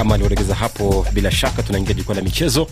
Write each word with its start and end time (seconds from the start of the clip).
kama 0.00 0.14
aliorekeza 0.14 0.54
hapo, 0.54 1.06
bila 1.12 1.30
shaka 1.30 1.62
tunaingia 1.62 1.94
jukwaa 1.94 2.14
la 2.14 2.22
michezo. 2.22 2.66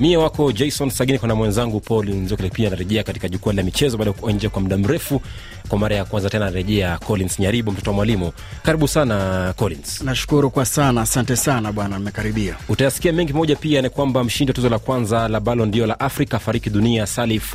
Mie 0.00 0.16
wako 0.16 0.52
Jason 0.52 0.90
Sagini, 0.90 1.18
kuna 1.18 1.34
mwenzangu 1.34 1.80
Paul 1.80 2.08
Nzokile 2.10 2.50
pia 2.50 2.66
anarejea 2.68 3.02
katika 3.02 3.28
jukwaa 3.28 3.52
la 3.52 3.62
michezo 3.62 3.96
baada 3.96 4.10
ya 4.10 4.16
kuwa 4.16 4.32
nje 4.32 4.48
kwa 4.48 4.62
muda 4.62 4.76
mrefu. 4.78 5.20
Kwa 5.68 5.78
mara 5.78 5.96
ya 5.96 6.04
kwanza 6.04 6.30
tena 6.30 6.46
anarejea 6.46 6.98
Collins 6.98 7.38
Nyaribo, 7.40 7.72
mtoto 7.72 7.90
wa 7.90 7.94
mwalimu. 7.96 8.32
Karibu 8.62 8.88
sana 8.88 9.54
Collins. 9.56 10.00
Nashukuru 10.02 10.50
kwa 10.50 10.64
sana, 10.64 11.00
asante 11.00 11.36
sana 11.36 11.72
bwana, 11.72 11.98
mmekaribia. 11.98 12.56
Utayasikia 12.68 13.12
mengi. 13.12 13.32
Moja 13.32 13.56
pia 13.56 13.82
ni 13.82 13.88
kwamba 13.90 14.24
mshindi 14.24 14.50
wa 14.50 14.54
tuzo 14.54 14.68
la 14.68 14.78
kwanza 14.78 15.28
la 15.28 15.40
Ballon 15.40 15.70
d'Or 15.70 15.86
la 15.86 16.00
Afrika 16.00 16.38
fariki 16.38 16.70
dunia, 16.70 17.06
Salif 17.06 17.54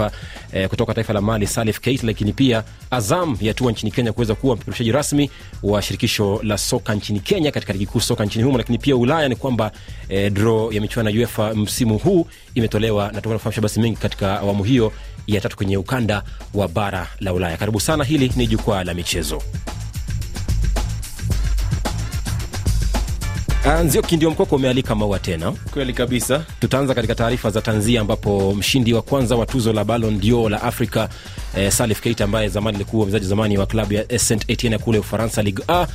eh, 0.53 0.69
kutoka 0.69 0.93
taifa 0.93 1.13
la 1.13 1.21
Mali, 1.21 1.47
Salif 1.47 1.79
Keita. 1.79 2.07
Lakini 2.07 2.33
pia 2.33 2.63
Azam 2.91 3.37
yatua 3.41 3.71
nchini 3.71 3.91
Kenya 3.91 4.13
kuweza 4.13 4.35
kuwa 4.35 4.55
mpeperushaji 4.55 4.91
rasmi 4.91 5.29
wa 5.63 5.81
shirikisho 5.81 6.39
la 6.43 6.57
soka 6.57 6.95
nchini 6.95 7.19
Kenya 7.19 7.51
katika 7.51 7.73
ligi 7.73 7.85
kuu 7.85 7.99
soka 7.99 8.25
nchini 8.25 8.43
humo. 8.45 8.57
Lakini 8.57 8.77
pia 8.77 8.95
Ulaya 8.95 9.29
ni 9.29 9.35
kwamba 9.35 9.71
eh, 10.09 10.31
draw 10.31 10.71
ya 10.73 10.81
michuano 10.81 11.09
ya 11.09 11.15
UEFA 11.19 11.53
msimu 11.55 11.97
huu 11.97 12.27
imetolewa 12.55 13.11
na 13.11 13.21
tunafahamisha 13.21 13.61
basi 13.61 13.79
mengi 13.79 13.97
katika 13.97 14.39
awamu 14.39 14.63
hiyo 14.63 14.91
ya 15.27 15.41
tatu 15.41 15.57
kwenye 15.57 15.77
ukanda 15.77 16.23
wa 16.53 16.67
bara 16.67 17.07
la 17.19 17.33
Ulaya. 17.33 17.57
Karibu 17.57 17.79
sana, 17.79 18.03
hili 18.03 18.31
ni 18.35 18.47
jukwaa 18.47 18.83
la 18.83 18.93
michezo. 18.93 19.41
Nzioki 23.83 24.17
ndio 24.17 24.31
mkoko 24.31 24.55
umealika 24.55 24.95
maua 24.95 25.19
tena. 25.19 25.51
Kweli 25.51 25.93
kabisa. 25.93 26.45
Tutaanza 26.59 26.95
katika 26.95 27.15
taarifa 27.15 27.49
za 27.51 27.61
tanzia, 27.61 28.01
ambapo 28.01 28.55
mshindi 28.55 28.93
wa 28.93 29.01
kwanza 29.01 29.35
wa 29.35 29.45
tuzo 29.45 29.73
la 29.73 29.83
Ballon 29.83 30.19
d'Or 30.19 30.51
la 30.51 30.61
Afrika 30.63 31.09
eh, 31.57 31.71
Salif 31.71 32.01
Keita 32.01 32.23
ambaye 32.23 32.47
zamani 32.49 32.75
alikuwa 32.75 33.03
mchezaji 33.05 33.25
zamani 33.25 33.57
wa 33.57 33.65
klabu 33.65 33.93
ya 33.93 34.19
Saint 34.19 34.43
Etienne 34.49 34.77
kule 34.77 34.99
Ufaransa, 34.99 35.41
Ligue 35.43 35.65
A 35.67 35.87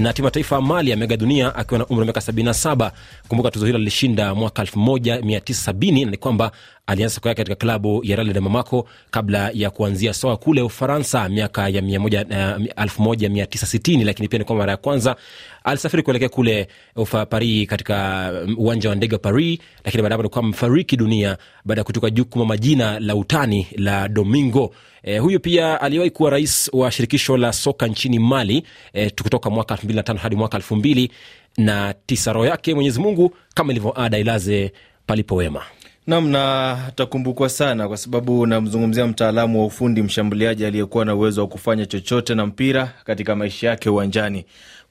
na 0.00 0.12
timu 0.12 0.26
ya 0.26 0.30
taifa 0.30 0.60
Mali 0.60 0.92
ameaga 0.92 1.16
dunia 1.16 1.54
akiwa 1.54 1.78
na 1.78 1.86
umri 1.86 1.98
wa 2.00 2.04
miaka 2.04 2.20
77. 2.20 2.90
Kumbuka 3.28 3.50
tuzo 3.50 3.66
hilo 3.66 3.78
lilishinda 3.78 4.34
mwaka 4.34 4.62
1970 4.62 6.04
na 6.04 6.10
ni 6.10 6.16
kwamba 6.16 6.52
alianza 6.86 7.14
siku 7.14 7.28
yake 7.28 7.36
katika 7.36 7.54
klabu 7.56 8.00
ya 8.04 8.16
Rale 8.16 8.32
de 8.32 8.40
Bamako 8.40 8.88
kabla 9.10 9.50
ya 9.54 9.70
kuanzia 9.70 10.14
soka 10.14 10.36
kule 10.36 10.62
Ufaransa 10.62 11.28
miaka 11.28 11.68
ya 11.68 11.80
1960, 11.80 14.04
lakini 14.04 14.28
pia 14.28 14.38
ni 14.38 14.44
kwa 14.44 14.56
mara 14.56 14.70
ya 14.72 14.76
kwanza 14.76 15.16
alisafiri 15.64 16.02
kuelekea 16.02 16.28
kule 16.28 16.68
ufa 16.96 17.26
Paris 17.26 17.68
katika 17.68 18.32
uwanja 18.58 18.88
wa 18.88 18.94
ndege 18.94 19.14
wa 19.14 19.18
Paris, 19.18 19.58
lakini 19.84 20.02
baadaye 20.02 20.20
alikuwa 20.20 20.44
amefariki 20.44 20.96
dunia 20.96 21.38
baada 21.64 21.80
ya 21.80 21.84
kutoka 21.84 22.10
jukumu 22.10 22.44
majina 22.44 23.00
la 23.00 23.16
utani 23.16 23.66
la 23.76 24.08
Domingo. 24.08 24.74
E, 25.02 25.18
huyu 25.18 25.40
pia 25.40 25.80
aliwahi 25.80 26.10
kuwa 26.10 26.30
rais 26.30 26.70
wa 26.72 26.90
shirikisho 26.90 27.36
la 27.36 27.52
soka 27.52 27.86
nchini 27.86 28.18
Mali 28.18 28.62
e, 28.92 29.10
kutoka 29.10 29.50
mwaka 29.50 29.74
2005 29.74 30.16
hadi 30.16 30.36
mwaka 30.36 30.58
2009. 30.58 32.32
Roho 32.32 32.46
yake 32.46 32.74
Mwenyezi 32.74 33.00
Mungu 33.00 33.34
kama 33.54 33.72
ilivyo 33.72 34.00
ada 34.00 34.18
ilaze 34.18 34.72
palipo 35.06 35.34
wema. 35.34 35.62
Nam, 36.06 36.28
na 36.28 36.70
atakumbukwa 36.88 37.48
sana 37.48 37.88
kwa 37.88 37.96
sababu 37.96 38.46
namzungumzia 38.46 39.06
mtaalamu 39.06 39.60
wa 39.60 39.66
ufundi, 39.66 40.02
mshambuliaji 40.02 40.66
aliyekuwa 40.66 41.04
na 41.04 41.14
uwezo 41.14 41.40
wa 41.40 41.46
kufanya 41.48 41.86
chochote 41.86 42.34
na 42.34 42.46
mpira 42.46 42.92
katika 43.04 43.36
maisha 43.36 43.68
yake 43.68 43.90
uwanjani. 43.90 44.44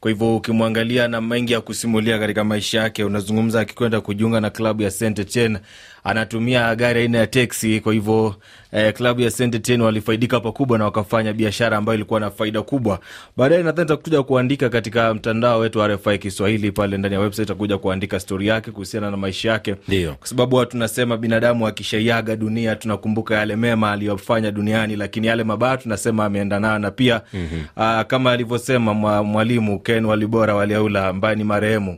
Kwa 0.03 0.11
hivyo 0.11 0.35
ukimwangalia 0.35 1.07
na 1.07 1.21
mengi 1.21 1.53
ya 1.53 1.61
kusimulia 1.61 2.19
katika 2.19 2.43
maisha 2.43 2.79
yake, 2.81 3.03
unazungumza 3.03 3.59
akikwenda 3.59 4.01
kujiunga 4.01 4.41
na 4.41 4.49
klabu 4.49 4.81
ya 4.81 4.91
Saint 4.91 5.19
Etienne 5.19 5.59
anatumia 6.03 6.75
gari 6.75 6.99
aina 7.01 7.17
ya 7.17 7.27
teksi. 7.27 7.79
Kwa 7.79 7.93
hivyo 7.93 8.35
eh, 8.71 8.93
klabu 8.93 9.21
ya 9.21 9.31
Saint 9.31 9.55
Etienne 9.55 9.83
walifaidika 9.83 10.39
pakubwa 10.39 10.77
na 10.77 10.85
wakafanya 10.85 11.33
biashara 11.33 11.77
ambayo 11.77 11.95
ilikuwa 11.95 12.19
na 12.19 12.29
faida 12.31 12.61
kubwa. 12.61 12.99
Baadaye 13.37 13.63
nadhani 13.63 13.87
takuja 13.87 14.23
kuandika 14.23 14.69
katika 14.69 15.13
mtandao 15.13 15.59
wetu 15.59 15.79
wa 15.79 15.87
RFI 15.87 16.17
Kiswahili 16.17 16.71
pale 16.71 16.97
ndani 16.97 17.15
ya 17.15 17.21
website, 17.21 17.47
takuja 17.47 17.77
kuandika 17.77 18.19
stori 18.19 18.47
yake 18.47 18.71
kuhusiana 18.71 19.11
na 19.11 19.17
maisha 19.17 19.51
yake, 19.51 19.75
Ndio. 19.87 20.13
kwa 20.13 20.27
sababu 20.27 20.65
tunasema 20.65 21.17
binadamu 21.17 21.67
akishaiaga 21.67 22.35
dunia 22.35 22.75
tunakumbuka 22.75 23.35
yale 23.35 23.55
mema 23.55 23.91
aliyofanya 23.91 24.51
duniani, 24.51 24.95
lakini 24.95 25.27
yale 25.27 25.43
mabaya 25.43 25.77
tunasema 25.77 26.25
ameenda 26.25 26.59
nayo, 26.59 26.79
na 26.79 26.91
pia 26.91 27.21
mm-hmm. 27.33 28.03
kama 28.05 28.31
alivyosema 28.31 28.93
mwalimu 29.23 29.79
Ken 29.79 30.05
Walibora 30.05 30.55
Waliaula 30.55 31.07
ambaye 31.07 31.35
ni 31.35 31.43
marehemu, 31.43 31.97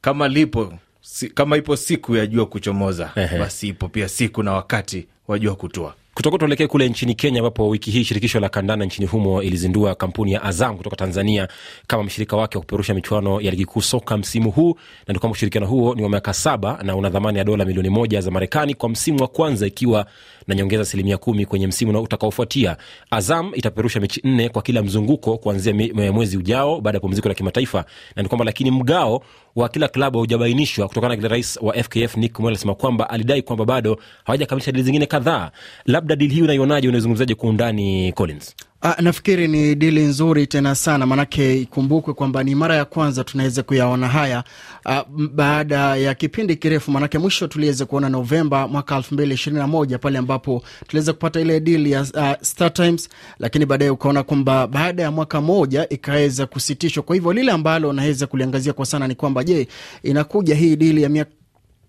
kama 0.00 0.28
lipo 0.28 0.72
si, 1.02 1.28
kama 1.28 1.56
ipo 1.56 1.76
siku 1.76 2.16
ya 2.16 2.26
jua 2.26 2.46
kuchomoza 2.46 3.10
Ehe. 3.16 3.38
basi 3.38 3.68
ipo 3.68 3.88
pia 3.88 4.08
siku 4.08 4.42
na 4.42 4.52
wakati 4.52 5.06
wa 5.28 5.38
jua 5.38 5.54
kutua. 5.54 5.94
kutoka 6.14 6.38
tuelekee 6.38 6.66
kule 6.66 6.88
nchini 6.88 7.14
Kenya, 7.14 7.38
ambapo 7.40 7.68
wiki 7.68 7.90
hii 7.90 8.04
shirikisho 8.04 8.40
la 8.40 8.48
kandanda 8.48 8.86
nchini 8.86 9.06
humo 9.08 9.42
ilizindua 9.42 9.94
kampuni 9.94 10.32
ya 10.32 10.42
Azam 10.42 10.76
kutoka 10.76 10.96
Tanzania 10.96 11.48
kama 11.86 12.02
mshirika 12.04 12.36
wake 12.36 12.58
wa 12.58 12.62
kupeperusha 12.62 12.94
michuano 12.94 13.40
ya 13.40 13.50
ligi 13.50 13.64
kuu 13.64 13.80
soka 13.80 14.16
msimu 14.16 14.50
huu, 14.50 14.74
na 15.06 15.12
ni 15.14 15.18
kwamba 15.20 15.32
ushirikiano 15.32 15.66
huo 15.66 15.94
ni 15.94 16.02
wa 16.02 16.08
miaka 16.08 16.34
saba 16.34 16.78
na 16.82 16.96
una 16.96 17.10
dhamani 17.10 17.38
ya 17.38 17.44
dola 17.44 17.64
milioni 17.64 17.88
moja 17.90 18.20
za 18.20 18.30
Marekani 18.30 18.74
kwa 18.74 18.88
msimu 18.88 19.20
wa 19.22 19.28
kwanza, 19.28 19.66
ikiwa 19.66 20.06
na 20.46 20.54
nyongeza 20.54 20.82
asilimia 20.82 21.16
kumi 21.18 21.46
kwenye 21.46 21.66
msimu 21.66 22.00
utakaofuatia. 22.02 22.76
Azam 23.10 23.50
itapeperusha 23.54 24.00
mechi 24.00 24.20
nne 24.24 24.48
kwa 24.48 24.62
kila 24.62 24.82
mzunguko 24.82 25.38
kuanzia 25.38 25.74
mwezi 26.12 26.36
ujao 26.36 26.80
baada 26.80 26.96
ya 26.96 27.00
pumziko 27.00 27.28
la 27.28 27.34
kimataifa, 27.34 27.84
na 28.16 28.22
ni 28.22 28.28
kwamba 28.28 28.44
lakini 28.44 28.70
mgao 28.70 29.22
wa 29.56 29.68
kila 29.68 29.88
klabu 29.88 30.18
haujabainishwa 30.18 30.88
kutokana 30.88 31.08
na 31.10 31.16
kile 31.16 31.28
rais 31.28 31.58
wa 31.62 31.74
FKF 31.74 32.16
Nick 32.16 32.38
Mwele 32.38 32.54
alisema 32.54 32.74
kwamba 32.74 33.10
alidai 33.10 33.42
kwamba 33.42 33.64
bado 33.64 33.98
hawajakamilisha 34.24 34.72
dili 34.72 34.84
zingine 34.84 35.06
kadhaa. 35.06 35.50
Labda 35.86 36.16
dili 36.16 36.34
hii 36.34 36.42
unaionaje, 36.42 36.88
unaizungumzaje 36.88 37.34
kwa 37.34 37.48
undani 37.48 38.12
Collins? 38.12 38.54
Ah, 38.84 38.96
nafikiri 39.02 39.48
ni 39.48 39.74
dili 39.74 40.02
nzuri 40.02 40.46
tena 40.46 40.74
sana, 40.74 41.06
maanake 41.06 41.60
ikumbukwe 41.60 42.14
kwamba 42.14 42.42
ni 42.44 42.54
mara 42.54 42.76
ya 42.76 42.84
kwanza 42.84 43.24
tunaweza 43.24 43.62
kuyaona 43.62 44.08
haya 44.08 44.44
ah, 44.86 45.04
baada 45.32 45.96
ya 45.96 46.14
kipindi 46.14 46.56
kirefu, 46.56 46.90
manake 46.90 47.18
mwisho 47.18 47.46
tuliweza 47.46 47.86
kuona 47.86 48.08
Novemba 48.08 48.68
mwaka 48.68 48.96
elfu 48.96 49.14
mbili 49.14 49.34
ishirini 49.34 49.60
na 49.60 49.66
moja 49.66 49.98
pale 49.98 50.18
ambapo 50.18 50.62
tuliweza 50.88 51.12
kupata 51.12 51.40
ile 51.40 51.60
dili 51.60 51.90
ya 51.92 52.00
uh, 52.00 52.32
Star 52.42 52.72
Times, 52.72 53.08
lakini 53.38 53.66
baadaye 53.66 53.90
ukaona 53.90 54.22
kwamba 54.22 54.66
baada 54.66 55.02
ya 55.02 55.10
mwaka 55.10 55.40
moja 55.40 55.88
ikaweza 55.88 56.46
kusitishwa. 56.46 57.02
Kwa 57.02 57.14
hivyo 57.16 57.32
lile 57.32 57.52
ambalo 57.52 57.92
naweza 57.92 58.26
kuliangazia 58.26 58.72
kwa 58.72 58.86
sana 58.86 59.08
ni 59.08 59.14
kwamba 59.14 59.44
je, 59.44 59.68
inakuja 60.02 60.54
hii 60.54 60.76
dili 60.76 61.02
ya 61.02 61.08
miaka 61.08 61.30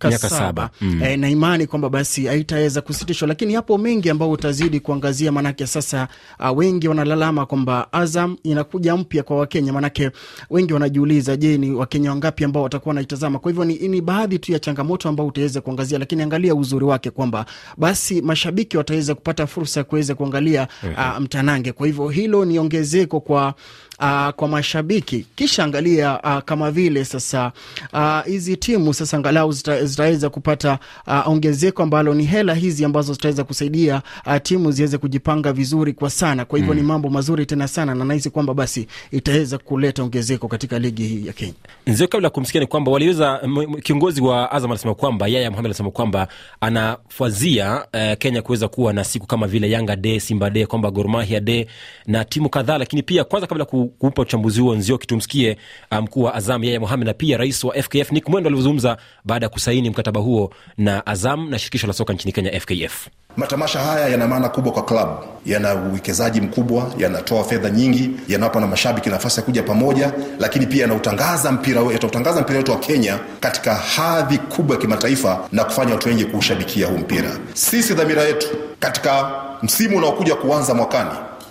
Miaka 0.03 0.29
saba. 0.29 0.69
mm. 0.81 1.03
E, 1.03 1.17
na 1.17 1.29
imani 1.29 1.67
kwamba 1.67 1.89
basi 1.89 2.25
haitaweza 2.25 2.81
kusitishwa, 2.81 3.27
lakini 3.27 3.53
yapo 3.53 3.77
mengi 3.77 4.09
ambayo 4.09 4.31
utazidi 4.31 4.79
kuangazia, 4.79 5.31
maanake 5.31 5.67
sasa 5.67 6.07
uh, 6.39 6.57
wengi 6.57 6.87
wanalalama 6.87 7.45
kwamba 7.45 7.93
Azam 7.93 8.37
inakuja 8.43 8.95
mpya 8.97 9.23
kwa 9.23 9.37
Wakenya, 9.37 9.73
maanake 9.73 10.11
wengi 10.49 10.73
wanajiuliza, 10.73 11.35
je, 11.37 11.57
ni 11.57 11.71
Wakenya 11.71 12.09
wangapi 12.09 12.43
ambao 12.43 12.63
watakuwa 12.63 12.89
wanaitazama? 12.91 13.39
Kwa 13.39 13.51
hivyo 13.51 13.65
ni, 13.65 13.75
ni 13.87 14.01
baadhi 14.01 14.39
tu 14.39 14.51
ya 14.51 14.59
changamoto 14.59 15.09
ambao 15.09 15.27
utaweza 15.27 15.61
kuangazia, 15.61 15.99
lakini 15.99 16.21
angalia 16.21 16.55
uzuri 16.55 16.85
wake 16.85 17.09
kwamba 17.09 17.45
basi 17.77 18.21
mashabiki 18.21 18.77
wataweza 18.77 19.15
kupata 19.15 19.47
fursa 19.47 19.79
ya 19.79 19.83
kuweza 19.83 20.15
kuangalia 20.15 20.67
uh, 20.83 21.19
mtanange. 21.19 21.71
Kwa 21.71 21.87
hivyo 21.87 22.09
hilo 22.09 22.45
ni 22.45 22.59
ongezeko 22.59 23.19
kwa 23.19 23.53
uh, 23.99 24.29
kwa 24.29 24.47
mashabiki. 24.47 25.25
Kisha 25.35 25.63
angalia 25.63 26.19
uh, 26.23 26.39
kama 26.39 26.71
vile 26.71 27.05
sasa 27.05 27.51
ah, 27.93 28.21
hizi 28.25 28.51
uh, 28.53 28.59
timu 28.59 28.93
sasa 28.93 29.17
angalau 29.17 29.49
zita- 29.51 29.85
zitaweza 29.85 30.29
kupata 30.29 30.79
uh, 31.07 31.27
ongezeko 31.27 31.83
ambalo 31.83 32.13
ni 32.13 32.25
hela 32.25 32.53
hizi 32.53 32.85
ambazo 32.85 33.13
zitaweza 33.13 33.43
kusaidia 33.43 34.01
uh, 34.25 34.37
timu 34.43 34.71
ziweze 34.71 34.97
kujipanga 34.97 35.53
vizuri 35.53 35.93
kwa 35.93 36.09
sana. 36.09 36.45
Kwa 36.45 36.59
hivyo 36.59 36.73
ni 36.73 36.81
mambo 36.81 37.09
mazuri 37.09 37.45
tena 37.45 37.67
sana, 37.67 37.95
na 37.95 38.05
nahisi 38.05 38.29
kwamba 38.29 38.53
basi 38.53 38.87
itaweza 39.11 39.57
kuleta 39.57 40.03
ongezeko 40.03 40.47
katika 40.47 40.79
ligi 40.79 41.03
hii 41.07 41.27
ya 41.27 41.33
Kenya. 41.33 41.53
Nzio, 41.87 42.07
kabla 42.07 42.25
ya 42.25 42.29
kumsikia 42.29 42.61
ni 42.61 42.67
kwamba 42.67 42.91
waliweza 42.91 43.41
kiongozi 43.83 44.21
wa 44.21 44.51
Azam 44.51 44.71
anasema 44.71 44.95
kwamba 44.95 45.27
Yaya 45.27 45.49
Mohamed 45.51 45.65
anasema 45.69 45.91
kwamba 45.91 46.27
anafazia 46.61 47.85
uh, 47.93 48.17
Kenya 48.17 48.41
kuweza 48.41 48.67
kuwa 48.67 48.93
na 48.93 49.03
siku 49.03 49.27
kama 49.27 49.47
vile 49.47 49.71
Yanga 49.71 49.95
de 49.95 50.19
Simba 50.19 50.49
de 50.49 50.65
kwamba 50.65 50.91
Gor 50.91 51.07
Mahia 51.07 51.39
Day 51.39 51.65
na 52.07 52.25
timu 52.25 52.49
kadhaa. 52.49 52.77
Lakini 52.77 53.03
pia 53.03 53.23
kwanza, 53.23 53.47
kabla 53.47 53.65
ku- 53.65 53.92
kuupa 53.99 54.21
uchambuzi 54.21 54.61
huo, 54.61 54.75
Nzioki, 54.75 55.07
tumsikie 55.07 55.57
ah, 55.89 56.01
mkuu 56.01 56.21
wa 56.23 56.33
Azam 56.35 56.63
Yaya 56.63 56.79
Mohamed 56.79 57.07
na 57.07 57.13
pia 57.13 57.37
rais 57.37 57.63
wa 57.63 57.73
FKF 57.83 58.11
Nick 58.11 58.29
Mwendo 58.29 58.47
alivyozungumza 58.47 58.97
baada 59.25 59.45
ya 59.45 59.49
kusaini 59.49 59.89
mkataba 59.89 60.19
huo 60.21 60.53
na 60.77 61.05
Azam 61.05 61.49
na 61.49 61.59
shirikisho 61.59 61.87
la 61.87 61.93
soka 61.93 62.13
nchini 62.13 62.31
Kenya 62.31 62.59
FKF. 62.59 63.07
Matamasha 63.37 63.79
haya 63.79 64.09
yana 64.09 64.27
maana 64.27 64.49
kubwa 64.49 64.71
kwa 64.73 64.85
klabu, 64.85 65.11
yana 65.45 65.75
uwekezaji 65.75 66.41
mkubwa, 66.41 66.91
yanatoa 66.97 67.43
fedha 67.43 67.69
nyingi, 67.69 68.09
yanawapa 68.27 68.59
na 68.59 68.67
mashabiki 68.67 69.09
nafasi 69.09 69.39
ya 69.39 69.45
kuja 69.45 69.63
pamoja, 69.63 70.13
lakini 70.39 70.65
pia 70.65 70.81
yanautangaza 70.81 71.51
mpira 71.51 71.81
we- 71.81 71.93
yatautangaza 71.93 72.41
mpira 72.41 72.57
wetu 72.57 72.71
wa 72.71 72.77
Kenya 72.79 73.19
katika 73.39 73.75
hadhi 73.75 74.37
kubwa 74.37 74.75
ya 74.75 74.81
kimataifa 74.81 75.47
na 75.51 75.63
kufanya 75.63 75.91
watu 75.93 76.09
wengi 76.09 76.25
kuushabikia 76.25 76.87
huu 76.87 76.97
mpira. 76.97 77.37
Sisi 77.53 77.93
dhamira 77.93 78.21
yetu 78.23 78.47
katika 78.79 79.31
msimu 79.63 79.97
unaokuja 79.97 80.35
kuanza 80.35 80.73
mwakani, 80.73 81.09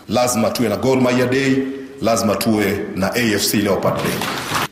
lazima 0.08 0.50
tuwe 0.50 0.68
na 0.68 0.76
Gor 0.76 1.00
Mahia 1.00 1.26
Day, 1.26 1.56
lazima 2.02 2.36
tuwe 2.36 2.84
na 2.94 3.06
AFC 3.14 3.54
Leopard 3.54 3.96
Day. 3.96 4.12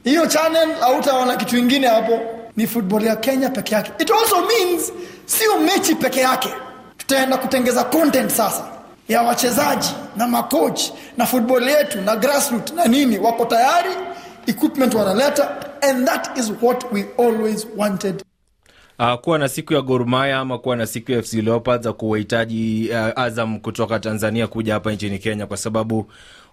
hiyo 0.04 0.26
channel 0.26 0.68
hautaona 0.80 1.36
kitu 1.36 1.56
ingine 1.56 1.86
hapo. 1.86 2.20
Ni 2.56 2.66
football 2.66 3.04
ya 3.06 3.16
kenya 3.16 3.50
peke 3.50 3.74
yake. 3.74 3.92
It 3.98 4.10
also 4.10 4.36
means 4.46 4.92
sio 5.26 5.58
mechi 5.58 5.94
peke 5.94 6.20
yake. 6.20 6.48
Tutaenda 6.96 7.36
kutengeza 7.36 7.84
content 7.84 8.30
sasa 8.30 8.64
ya 9.08 9.22
wachezaji 9.22 9.88
na 10.16 10.26
makochi 10.26 10.92
na 11.16 11.26
football 11.26 11.62
yetu 11.68 12.00
na 12.00 12.16
grassroots 12.16 12.72
na 12.72 12.84
nini. 12.84 13.18
Wako 13.18 13.44
tayari 13.44 13.90
equipment 14.46 14.94
wanaleta 14.94 15.48
and 15.82 16.06
that 16.06 16.38
is 16.38 16.52
what 16.62 16.92
we 16.92 17.04
always 17.18 17.66
wanted 17.76 18.22
Uh, 19.00 19.14
kuwa 19.14 19.38
na 19.38 19.48
siku 19.48 19.74
ya 19.74 19.80
Gor 19.82 20.06
Mahia 20.06 20.38
ama 20.38 20.58
kuwa 20.58 20.76
na 20.76 20.86
siku 20.86 21.12
ya 21.12 21.22
FC 21.22 21.32
Leopards 21.34 21.84
za 21.84 21.92
kuwahitaji 21.92 22.88
uh, 22.90 23.20
Azam 23.22 23.60
kutoka 23.60 23.98
Tanzania 24.00 24.46
kuja 24.46 24.74
hapa 24.74 24.92
nchini 24.92 25.18
Kenya, 25.18 25.46
kwa 25.46 25.56
sababu 25.56 26.06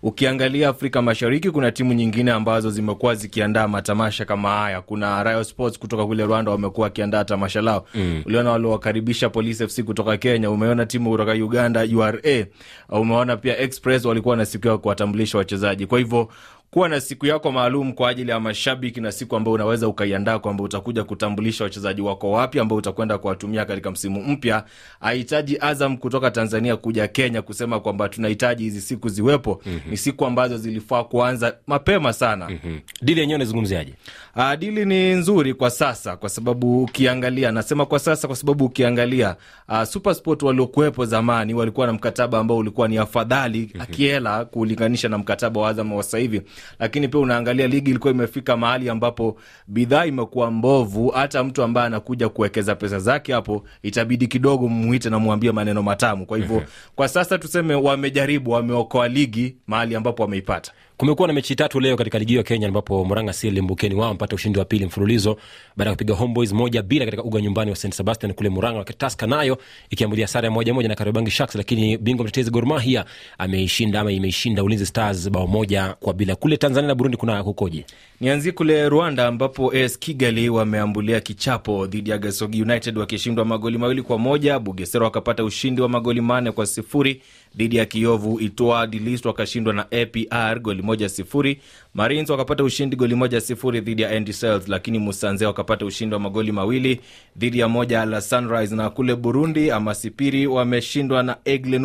ukiangalia 0.03 0.69
Afrika 0.69 1.01
Mashariki 1.01 1.51
kuna 1.51 1.71
timu 1.71 1.94
nyingine 1.94 2.31
ambazo 2.31 2.69
zimekuwa 2.71 3.15
zikiandaa 3.15 3.67
matamasha 3.67 4.25
kama 4.25 4.49
haya. 4.49 4.81
Kuna 4.81 5.23
Rayo 5.23 5.44
Sports 5.44 5.79
kutoka 5.79 6.05
kule 6.05 6.25
Rwanda 6.25 6.51
wamekuwa 6.51 6.85
wakiandaa 6.85 7.23
tamasha 7.23 7.61
lao 7.61 7.85
mm. 7.95 8.21
Uliona 8.25 8.51
waliwakaribisha 8.51 9.29
Police 9.29 9.67
FC 9.67 9.83
kutoka 9.83 10.17
Kenya, 10.17 10.51
umeona 10.51 10.85
timu 10.85 11.09
kutoka 11.11 11.31
Uganda 11.31 11.81
URA, 11.95 12.45
umeona 12.89 13.38
pia 13.38 13.57
Express 13.59 14.05
walikuwa 14.05 14.35
na 14.38 14.45
siku 14.45 14.67
ya 14.67 14.77
kuwatambulisha 14.77 15.38
wachezaji. 15.38 15.85
Kwa 15.85 15.99
hivyo 15.99 16.29
kuwa 16.77 16.89
na 16.89 17.01
siku 17.01 17.25
yako 17.25 17.51
maalum 17.51 17.94
kwa 17.94 18.09
ajili 18.09 18.31
ya 18.31 18.39
mashabiki 18.39 19.01
na 19.01 19.12
siku 19.12 19.35
ambayo 19.35 19.56
unaweza 19.56 19.88
ukaiandaa 19.88 20.39
kwamba 20.39 20.63
utakuja 20.63 21.03
kutambulisha 21.03 21.63
wachezaji 21.63 22.01
wako 22.01 22.31
wapya 22.31 22.62
ambao 22.62 22.77
utakwenda 22.77 23.18
kuwatumia 23.18 23.65
katika 23.65 23.91
msimu 23.91 24.24
mpya. 24.24 24.63
Hahitaji 25.00 25.57
Azam 25.62 25.97
kutoka 25.97 26.31
Tanzania 26.31 26.75
kuja 26.75 27.07
Kenya 27.07 27.41
kusema 27.41 27.79
kwamba 27.79 28.09
tunahitaji 28.09 28.63
hizi 28.63 28.81
siku 28.81 29.09
ziwepo. 29.09 29.62
mm-hmm. 29.65 29.91
Ni 29.91 29.97
siku 29.97 30.25
ambazo 30.25 30.57
zilifaa 30.57 31.03
kuanza 31.03 31.57
mapema 31.68 32.13
sana. 32.13 32.50
mm-hmm. 32.50 32.80
dili 33.01 33.19
yenyewe 33.21 33.35
unazungumziaje 33.35 33.94
Uh, 34.37 34.53
dili 34.55 34.85
ni 34.85 35.13
nzuri 35.13 35.53
kwa 35.53 35.69
sasa 35.69 36.17
kwa 36.17 36.29
sababu 36.29 36.83
ukiangalia, 36.83 37.51
nasema 37.51 37.85
kwa 37.85 37.99
sasa 37.99 38.27
kwa 38.27 38.35
sababu 38.35 38.65
ukiangalia 38.65 39.35
uh, 39.69 39.83
Supersport 39.83 40.43
waliokuwepo 40.43 41.05
zamani 41.05 41.53
walikuwa 41.53 41.87
na 41.87 41.93
mkataba 41.93 42.39
ambao 42.39 42.57
ulikuwa 42.57 42.87
ni 42.87 42.97
afadhali 42.97 43.59
mm-hmm. 43.59 43.81
akiela 43.81 44.45
kulinganisha 44.45 45.09
na 45.09 45.17
mkataba 45.17 45.61
wa 45.61 45.69
Azam 45.69 45.93
wa 45.93 46.03
sasa 46.03 46.17
hivi, 46.17 46.41
lakini 46.79 47.07
pia 47.07 47.19
unaangalia 47.19 47.67
ligi 47.67 47.89
ilikuwa 47.89 48.13
imefika 48.13 48.57
mahali 48.57 48.89
ambapo 48.89 49.37
bidhaa 49.67 50.05
imekuwa 50.05 50.51
mbovu. 50.51 51.07
Hata 51.09 51.43
mtu 51.43 51.63
ambaye 51.63 51.87
anakuja 51.87 52.29
kuwekeza 52.29 52.75
pesa 52.75 52.99
zake 52.99 53.33
hapo 53.33 53.63
itabidi 53.83 54.27
kidogo 54.27 54.67
muite 54.67 55.09
na 55.09 55.19
mwambie 55.19 55.51
maneno 55.51 55.83
matamu. 55.83 56.25
Kwa 56.25 56.37
hivyo 56.37 56.63
kwa 56.95 57.07
sasa 57.07 57.37
tuseme 57.37 57.75
wamejaribu, 57.75 58.51
wameokoa 58.51 59.07
ligi 59.07 59.55
mahali 59.67 59.95
ambapo 59.95 60.23
wameipata. 60.23 60.71
Kumekuwa 60.97 61.27
na 61.27 61.33
mechi 61.33 61.55
tatu 61.55 61.79
leo 61.79 61.95
katika 61.97 62.19
ligi 62.19 62.29
hiyo 62.31 62.39
ya 62.39 62.44
kenya 62.44 62.67
ambapo 62.67 63.05
Murang'a 63.05 63.33
seal 63.33 63.53
limbukeni 63.53 63.95
wao 63.95 64.13
mpata 64.13 64.35
ushindi 64.35 64.59
wa 64.59 64.65
pili 64.65 64.85
mfululizo 64.85 65.38
baada 65.75 65.89
ya 65.89 65.95
kupiga 65.95 66.13
homeboys 66.13 66.51
moja 66.53 66.81
bila 66.81 67.05
katika 67.05 67.23
uga 67.23 67.41
nyumbani 67.41 67.71
wa 67.71 67.77
st 67.77 67.94
sebastian 67.94 68.33
kule 68.33 68.49
muranga 68.49 68.77
wakati 68.79 68.97
taska 68.99 69.27
nayo 69.27 69.57
ikiambulia 69.89 70.27
sare 70.27 70.49
moja 70.49 70.73
moja 70.73 70.88
na 70.89 70.95
kariobangi 70.95 71.31
sharks 71.31 71.55
lakini 71.55 71.97
bingwa 71.97 72.23
mtetezi 72.25 72.51
gormahia 72.51 73.05
ameishinda 73.38 73.99
ama 74.01 74.11
imeishinda 74.11 74.63
ulinzi 74.63 74.85
stars 74.85 75.29
bao 75.29 75.47
moja 75.47 75.95
kwa 75.99 76.13
bila. 76.13 76.35
Kule 76.35 76.57
tanzania 76.57 76.88
na 76.88 76.95
burundi 76.95 77.17
kuna 77.17 77.44
kukoje 77.44 77.85
Nianzie 78.21 78.51
kule 78.51 78.89
Rwanda 78.89 79.27
ambapo 79.27 79.71
AS 79.73 79.99
Kigali 79.99 80.49
wameambulia 80.49 81.19
kichapo 81.19 81.88
dhidi 81.88 82.09
ya 82.09 82.17
Gasogi 82.17 82.61
United 82.61 82.97
wakishindwa 82.97 83.45
magoli 83.45 83.77
mawili 83.77 84.01
kwa 84.01 84.17
moja. 84.17 84.59
Bugesera 84.59 85.05
wakapata 85.05 85.44
ushindi 85.44 85.81
wa 85.81 85.89
magoli 85.89 86.21
manne 86.21 86.51
kwa 86.51 86.65
sifuri 86.65 87.21
dhidi 87.57 87.75
ya 87.75 87.86
Kiovu. 87.86 88.39
Itoa 88.39 88.88
Dilist 88.88 89.25
wakashindwa 89.25 89.74
na 89.74 89.81
APR 89.92 90.59
goli 90.59 90.81
moja 90.81 91.09
sifuri. 91.09 91.59
Marines 91.94 92.30
wakapata 92.30 92.63
ushindi 92.63 92.95
goli 92.95 93.15
moja 93.15 93.42
sifuri 93.42 93.81
dhidi 93.81 94.01
ya 94.01 94.19
ND 94.19 94.31
Cells, 94.39 94.68
lakini 94.68 95.00
Musanze 95.00 95.45
wakapata 95.45 95.86
ushindi 95.86 96.13
wa 96.13 96.19
magoli 96.19 96.51
mawili 96.51 97.00
dhidi 97.38 97.59
ya 97.59 97.68
moja 97.68 98.06
la 98.06 98.21
Sunrise. 98.21 98.75
Na 98.75 98.89
kule 98.89 99.15
Burundi 99.15 99.71
Amasipiri 99.71 100.48
wameshindwa 100.48 101.24
na 101.24 101.38
Aigle 101.45 101.80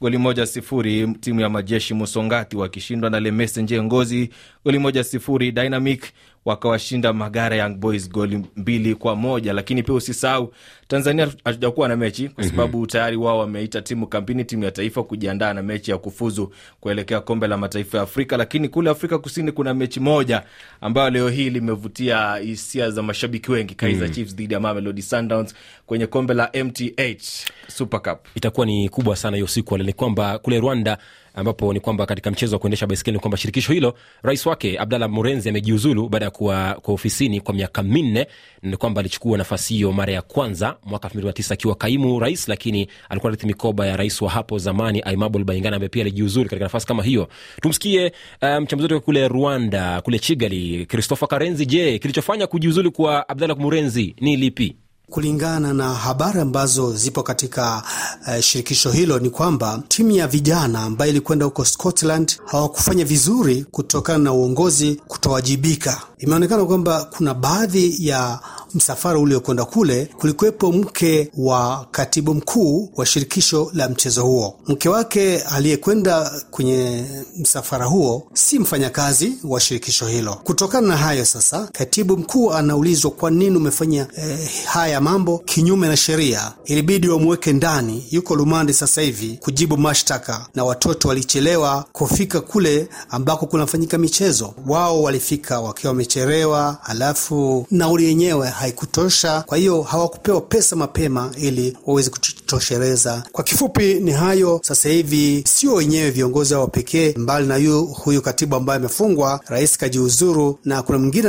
goli 0.00 0.18
moja 0.18 0.46
sifuri. 0.46 1.06
Timu 1.20 1.40
ya 1.40 1.48
majeshi 1.48 1.94
Musongati 1.94 2.56
wakishindwa 2.56 3.10
na 3.10 3.20
Le 3.20 3.30
Messenger 3.30 3.82
Ngozi 3.84 4.30
goli 4.64 4.78
moja 4.78 5.04
sifuri. 5.04 5.52
Dynamic 5.52 6.04
wakawashinda 6.44 7.12
Magara 7.12 7.56
Young 7.56 7.74
Boys 7.74 8.10
goli 8.10 8.44
mbili 8.56 8.94
kwa 8.94 9.16
moja. 9.16 9.52
Lakini 9.52 9.82
pia 9.82 9.94
usisahau 9.94 10.52
Tanzania 10.88 11.28
hatujakuwa 11.44 11.88
na 11.88 11.96
mechi 11.96 12.28
kwa 12.28 12.44
sababu 12.44 12.78
mm-hmm. 12.78 12.86
tayari 12.86 13.16
wao 13.16 13.38
wameita 13.38 13.82
timu 13.82 14.06
kampini, 14.06 14.44
timu 14.44 14.64
ya 14.64 14.70
taifa 14.70 15.02
kujiandaa 15.02 15.54
na 15.54 15.62
mechi 15.62 15.90
ya 15.90 15.98
kufuzu 15.98 16.52
kuelekea 16.80 17.20
kombe 17.20 17.46
la 17.46 17.56
mataifa 17.56 17.96
ya 17.98 18.02
Afrika. 18.04 18.36
Lakini 18.36 18.68
kule 18.68 18.90
Afrika 18.90 19.18
Kusini 19.18 19.52
kuna 19.52 19.74
mechi 19.74 20.00
moja 20.00 20.42
ambayo 20.80 21.10
leo 21.10 21.28
hii 21.28 21.50
limevutia 21.50 22.36
hisia 22.36 22.90
za 22.90 23.02
mashabiki 23.02 23.52
wengi, 23.52 23.74
Kaizer 23.74 24.08
mm. 24.08 24.14
Chiefs 24.14 24.34
dhidi 24.36 24.54
ya 24.54 24.60
Mamelodi 24.60 25.02
Sundowns 25.02 25.54
kwenye 25.86 26.06
kombe 26.06 26.34
la 26.34 26.50
MTH 26.64 27.22
Super 27.68 28.02
Cup. 28.02 28.26
itakuwa 28.34 28.66
ni 28.66 28.88
kubwa 28.88 29.16
sana 29.16 29.36
hiyo 29.36 29.46
siku 29.46 29.78
ni 29.78 29.92
kwamba 29.92 30.38
kule 30.38 30.60
rwanda 30.60 30.98
ambapo 31.34 31.72
ni 31.72 31.80
kwamba 31.80 32.06
katika 32.06 32.30
mchezo 32.30 32.56
wa 32.56 32.60
kuendesha 32.60 32.86
baiskeli 32.86 33.14
ni 33.16 33.20
kwamba 33.20 33.38
shirikisho 33.38 33.72
hilo 33.72 33.94
rais 34.22 34.46
wake 34.46 34.78
Abdalla 34.78 35.08
murenzi 35.08 35.48
amejiuzulu 35.48 36.08
baada 36.08 36.24
ya 36.24 36.30
kuwa 36.30 36.74
kwa 36.82 36.94
ofisini 36.94 37.40
kwa 37.40 37.54
miaka 37.54 37.82
minne 37.82 38.26
ni 38.62 38.76
kwamba 38.76 39.00
alichukua 39.00 39.38
nafasi 39.38 39.74
hiyo 39.74 39.92
mara 39.92 40.12
ya 40.12 40.22
kwanza 40.22 40.76
mwaka 40.84 41.08
2009 41.08 41.52
akiwa 41.52 41.74
kaimu 41.74 42.20
rais 42.20 42.48
lakini 42.48 42.88
alikuwa 43.08 43.30
rithi 43.32 43.46
mikoba 43.46 43.86
ya 43.86 43.96
rais 43.96 44.22
wa 44.22 44.30
hapo 44.30 44.58
zamani 44.58 45.02
Aimable 45.04 45.44
Bayingana 45.44 45.76
ambaye 45.76 45.88
pia 45.88 46.02
alijiuzulu 46.02 46.44
katika 46.48 46.64
nafasi 46.64 46.86
kama 46.86 47.02
hiyo. 47.02 47.28
Tumsikie 47.62 48.12
mchambuzi 48.42 48.74
um, 48.74 48.82
wetu 48.82 49.00
kule 49.00 49.28
rwanda 49.28 50.00
kule 50.00 50.18
Kigali, 50.18 50.86
christopher 50.86 51.28
karenzi. 51.28 51.66
Je 51.66 51.98
kilichofanya 51.98 52.46
kujiuzulu 52.46 52.92
kwa 52.92 53.28
Abdalla 53.28 53.54
murenzi 53.54 54.14
ni 54.20 54.36
lipi 54.36 54.76
Kulingana 55.10 55.72
na 55.74 55.94
habari 55.94 56.40
ambazo 56.40 56.92
zipo 56.96 57.22
katika 57.22 57.82
uh, 58.28 58.40
shirikisho 58.40 58.90
hilo 58.90 59.18
ni 59.18 59.30
kwamba 59.30 59.82
timu 59.88 60.10
ya 60.10 60.26
vijana 60.26 60.82
ambayo 60.82 61.10
ilikwenda 61.10 61.44
huko 61.44 61.64
Scotland 61.64 62.40
hawakufanya 62.46 63.04
vizuri 63.04 63.64
kutokana 63.70 64.18
na 64.18 64.32
uongozi 64.32 65.00
kutowajibika. 65.08 66.00
Imeonekana 66.18 66.64
kwamba 66.64 67.04
kuna 67.04 67.34
baadhi 67.34 68.06
ya 68.08 68.40
msafara 68.74 69.18
uliokwenda 69.18 69.64
kule, 69.64 70.08
kulikuwepo 70.18 70.72
mke 70.72 71.30
wa 71.36 71.86
katibu 71.90 72.34
mkuu 72.34 72.90
wa 72.96 73.06
shirikisho 73.06 73.70
la 73.74 73.88
mchezo 73.88 74.22
huo. 74.24 74.58
Mke 74.66 74.88
wake 74.88 75.38
aliyekwenda 75.42 76.30
kwenye 76.50 77.04
msafara 77.38 77.84
huo 77.84 78.26
si 78.34 78.58
mfanyakazi 78.58 79.32
wa 79.44 79.60
shirikisho 79.60 80.06
hilo. 80.06 80.34
Kutokana 80.44 80.88
na 80.88 80.96
hayo 80.96 81.24
sasa, 81.24 81.68
katibu 81.72 82.16
mkuu 82.16 82.52
anaulizwa 82.52 83.10
kwa 83.10 83.30
nini 83.30 83.56
umefanya 83.56 84.06
eh, 84.16 84.48
haya 84.64 85.00
mambo 85.00 85.38
kinyume 85.38 85.88
na 85.88 85.96
sheria. 85.96 86.52
Ilibidi 86.64 87.08
wamweke 87.08 87.52
ndani, 87.52 88.06
yuko 88.10 88.34
lumandi 88.36 88.74
sasa 88.74 89.00
hivi 89.02 89.38
kujibu 89.42 89.76
mashtaka, 89.76 90.46
na 90.54 90.64
watoto 90.64 91.08
walichelewa 91.08 91.84
kufika 91.92 92.40
kule 92.40 92.88
ambako 93.10 93.46
kunafanyika 93.46 93.98
michezo. 93.98 94.54
Wao 94.66 95.02
walifika 95.02 95.60
wakiwa 95.60 95.90
wamechelewa, 95.90 96.78
halafu 96.82 97.66
nauli 97.70 98.04
yenyewe 98.04 98.48
haikutosha, 98.60 99.42
kwa 99.46 99.58
hiyo 99.58 99.82
hawakupewa 99.82 100.40
pesa 100.40 100.76
mapema 100.76 101.30
ili 101.36 101.76
waweze 101.86 102.10
kujitosheleza. 102.10 103.22
Kwa 103.32 103.44
kifupi 103.44 103.94
ni 103.94 104.10
hayo. 104.12 104.60
Sasa 104.62 104.88
hivi 104.88 105.44
sio 105.46 105.74
wenyewe 105.74 106.10
viongozi 106.10 106.54
hao 106.54 106.66
pekee, 106.66 107.14
mbali 107.16 107.46
na 107.46 107.56
yu, 107.56 107.84
huyu 107.86 108.22
katibu 108.22 108.56
ambaye 108.56 108.76
amefungwa, 108.78 109.40
rais 109.46 109.78
kajiuzuru, 109.78 110.58
na 110.64 110.82
kuna 110.82 110.98
mwingine 110.98 111.28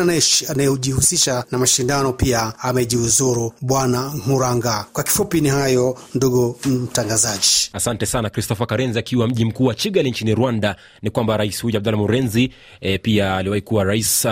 anayejihusisha 0.50 1.44
na 1.52 1.58
mashindano 1.58 2.14
pia 2.14 2.54
amejiuzuru, 2.60 3.54
bwana 3.62 4.14
Muranga. 4.28 4.86
Kwa 4.94 5.04
kifupi 5.04 5.42
ni 5.42 5.50
hayo, 5.50 5.98
ndugu 6.16 6.56
mtangazaji. 6.66 7.70
asante 7.74 8.06
sana 8.06 8.30
christopher 8.30 8.68
karenzi 8.68 9.00
akiwa 9.00 9.28
mji 9.28 9.46
mkuu 9.46 9.66
wa 9.66 9.76
chigali 9.76 10.10
nchini 10.12 10.36
rwanda 10.36 10.76
ni 11.02 11.10
kwamba 11.10 11.38
rais 11.38 11.62
huyu 11.62 11.78
abdalla 11.78 11.98
murenzi 11.98 12.54
e, 12.82 12.98
pia 12.98 13.36
aliwahi 13.38 13.62
kuwa 13.62 13.84
rais 13.84 14.26
uh, 14.26 14.32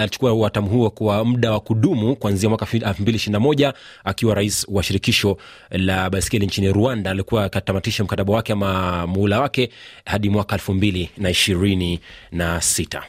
alichukua 0.00 0.32
watamu 0.32 0.68
huo 0.68 0.90
kwa 0.90 1.24
muda 1.24 1.52
wa 1.52 1.60
kudumu 1.60 2.16
kuanzia 2.34 2.48
mwaka 2.48 2.64
221 2.66 3.72
akiwa 4.04 4.34
rais 4.34 4.66
wa 4.68 4.82
shirikisho 4.82 5.36
la 5.70 6.10
baiskeli 6.10 6.46
nchini 6.46 6.72
rwanda. 6.72 7.10
Alikuwa 7.10 7.44
akatamatisha 7.44 8.04
mkataba 8.04 8.32
wake 8.32 8.52
ama 8.52 9.06
muhula 9.06 9.40
wake 9.40 9.70
hadi 10.04 10.30
mwaka 10.30 10.56
226 10.56 13.02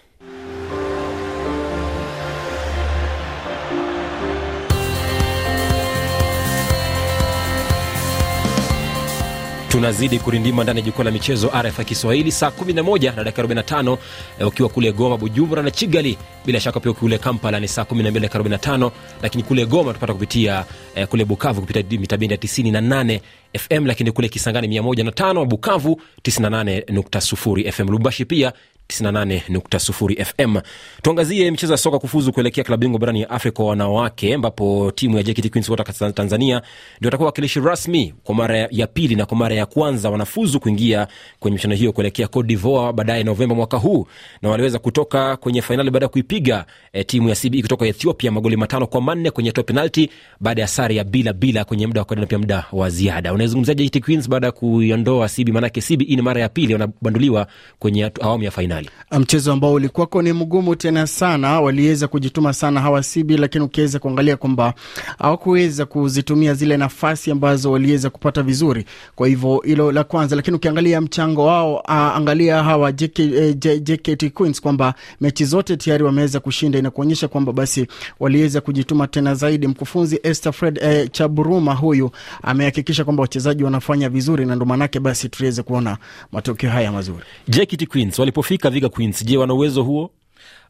tunazidi 9.75 10.19
kurindima 10.19 10.63
ndani 10.63 10.79
ya 10.79 10.85
jukwaa 10.85 11.03
la 11.03 11.11
michezo 11.11 11.51
rfi 11.61 11.85
kiswahili 11.85 12.31
saa 12.31 12.47
11 12.49 13.15
na 13.15 13.23
dakika 13.23 13.43
45 13.43 13.97
eh, 14.39 14.47
ukiwa 14.47 14.69
kule 14.69 14.91
goma 14.91 15.17
bujumbura 15.17 15.63
na 15.63 15.71
chigali 15.71 16.17
bila 16.45 16.59
shaka 16.59 16.79
pia 16.79 16.93
kule 16.93 17.17
kampala 17.17 17.59
ni 17.59 17.67
saa 17.67 17.81
12 17.81 18.11
dakika 18.19 18.39
45 18.39 18.91
lakini 19.21 19.43
kule 19.43 19.65
goma 19.65 19.93
tupata 19.93 20.13
kupitia 20.13 20.65
eh, 20.95 21.07
kule 21.07 21.25
bukavu 21.25 21.61
kupitia 21.61 21.99
mitabendi 21.99 22.33
ya 22.33 22.39
98 22.39 23.19
fm 23.59 23.85
lakini 23.85 24.11
kule 24.11 24.29
kisangani 24.29 24.79
105 24.79 25.45
bukavu 25.45 26.01
98.0 26.23 27.71
fm 27.71 27.83
lubumbashi 27.85 28.25
pia 28.25 28.53
98.0 28.89 30.23
FM. 30.25 30.57
Tuangazie 31.01 31.51
michezo 31.51 31.73
ya 31.73 31.77
soka 31.77 31.99
kufuzu 31.99 32.31
kuelekea 32.31 32.63
klabu 32.63 32.81
bingwa 32.81 32.99
barani 32.99 33.21
ya 33.21 33.29
Afrika 33.29 33.55
kwa 33.55 33.65
wanawake, 33.65 34.33
ambapo 34.33 34.91
timu 34.95 35.17
ya 35.17 35.23
JKT 35.23 35.49
Queens 35.49 35.69
kutoka 35.69 35.93
Tanzania 36.13 36.61
ndio 36.99 37.07
watakuwa 37.07 37.25
wakilishi 37.27 37.59
rasmi 37.59 38.13
kwa 38.23 38.35
mara 38.35 38.67
ya 38.71 38.87
pili 38.87 39.15
na 39.15 39.25
kwa 39.25 39.37
mara 39.37 39.55
ya 39.55 39.65
kwanza 39.65 40.09
wanafuzu 40.09 40.59
kuingia 40.59 41.07
kwenye 41.39 41.55
michuano 41.55 41.75
hiyo 41.75 41.91
kuelekea 41.93 42.27
Cote 42.27 42.47
d'Ivoire 42.47 42.93
baadaye 42.93 43.23
Novemba 43.23 43.55
mwaka 43.55 43.77
huu, 43.77 44.07
na 44.41 44.49
waliweza 44.49 44.79
kutoka 44.79 45.37
kwenye 45.37 45.61
fainali 45.61 45.89
baada 45.89 46.05
ya 46.05 46.09
kuipiga 46.09 46.65
e, 46.93 47.03
timu 47.03 47.29
ya 47.29 47.35
CBE 47.35 47.61
kutoka 47.61 47.85
Ethiopia 47.85 48.31
magoli 48.31 48.57
matano 48.57 48.87
kwa 48.87 49.01
manne 49.01 49.31
kwenye 49.31 49.49
hatua 49.49 49.63
penalti 49.63 50.09
baada 50.39 50.61
ya 50.61 50.67
sare 50.67 50.95
ya 50.95 51.03
bila 51.03 51.33
bila 51.33 51.65
kwenye 51.65 51.87
muda 51.87 52.01
wa 52.01 52.05
kawaida 52.05 52.21
na 52.21 52.27
pia 52.27 52.37
muda 52.39 52.65
wa 52.71 52.89
ziada. 52.89 53.33
Unaizungumzia 53.33 53.73
JKT 53.75 53.99
Queens 54.05 54.29
baada 54.29 54.47
ya 54.47 54.51
kuiondoa 54.51 55.29
CBE, 55.29 55.51
maanake 55.51 55.81
CBE 55.81 56.15
ni 56.15 56.21
mara 56.21 56.41
ya 56.41 56.49
pili 56.49 56.73
wanabanduliwa 56.73 57.47
kwenye 57.79 58.11
awamu 58.21 58.43
ya 58.43 58.51
fainali 58.51 58.74
mchezo 59.19 59.53
ambao 59.53 59.73
ulikuwako 59.73 60.21
ni 60.21 60.33
mgumu 60.33 60.75
tena 60.75 61.07
sana. 61.07 61.61
Waliweza 61.61 62.07
kujituma 62.07 62.53
sana 62.53 62.81
hawa 62.81 63.03
Sibi, 63.03 63.37
lakini 63.37 63.63
ukiweza 63.65 63.99
kuangalia 63.99 64.37
kwamba 64.37 64.73
hawakuweza 65.19 65.85
kuzitumia 65.85 66.53
zile 66.53 66.77
nafasi 66.77 67.31
ambazo 67.31 67.71
waliweza 67.71 68.09
kupata 68.09 68.43
vizuri. 68.43 68.85
Kwa 69.15 69.27
hivyo 69.27 69.61
hilo 69.65 69.91
la 69.91 70.03
kwanza, 70.03 70.35
lakini 70.35 70.55
ukiangalia 70.57 71.01
mchango 71.01 71.45
wao, 71.45 71.75
uh, 71.75 71.91
angalia 71.91 72.63
hawa 72.63 72.91
JK, 72.91 73.19
eh, 73.19 73.55
JKT 73.81 74.29
Queens 74.33 74.61
kwamba 74.61 74.93
mechi 75.21 75.45
zote 75.45 75.77
tayari 75.77 76.03
wameweza 76.03 76.39
kushinda, 76.39 76.79
inakuonyesha 76.79 77.27
kwamba 77.27 77.53
basi 77.53 77.87
waliweza 78.19 78.61
kujituma 78.61 79.07
tena 79.07 79.35
zaidi. 79.35 79.67
Mkufunzi 79.67 80.19
Esther 80.23 80.53
Fred 80.53 80.79
eh, 80.83 81.09
Chaburuma 81.11 81.73
huyu 81.73 82.11
amehakikisha 82.43 83.03
kwamba 83.03 83.21
wachezaji 83.21 83.63
wanafanya 83.63 84.09
vizuri, 84.09 84.45
na 84.45 84.55
ndo 84.55 84.65
maanake 84.65 84.99
basi 84.99 85.29
tuweze 85.29 85.63
kuona 85.63 85.97
matokeo 86.31 86.69
haya 86.69 86.91
mazuri. 86.91 87.23
JKT 87.47 87.87
Queens 87.87 88.19
walipofika 88.19 88.64
Viga 88.69 88.89
Queens, 88.89 89.25
je, 89.25 89.37
wana 89.37 89.53
uwezo 89.53 89.83
huo? 89.83 90.11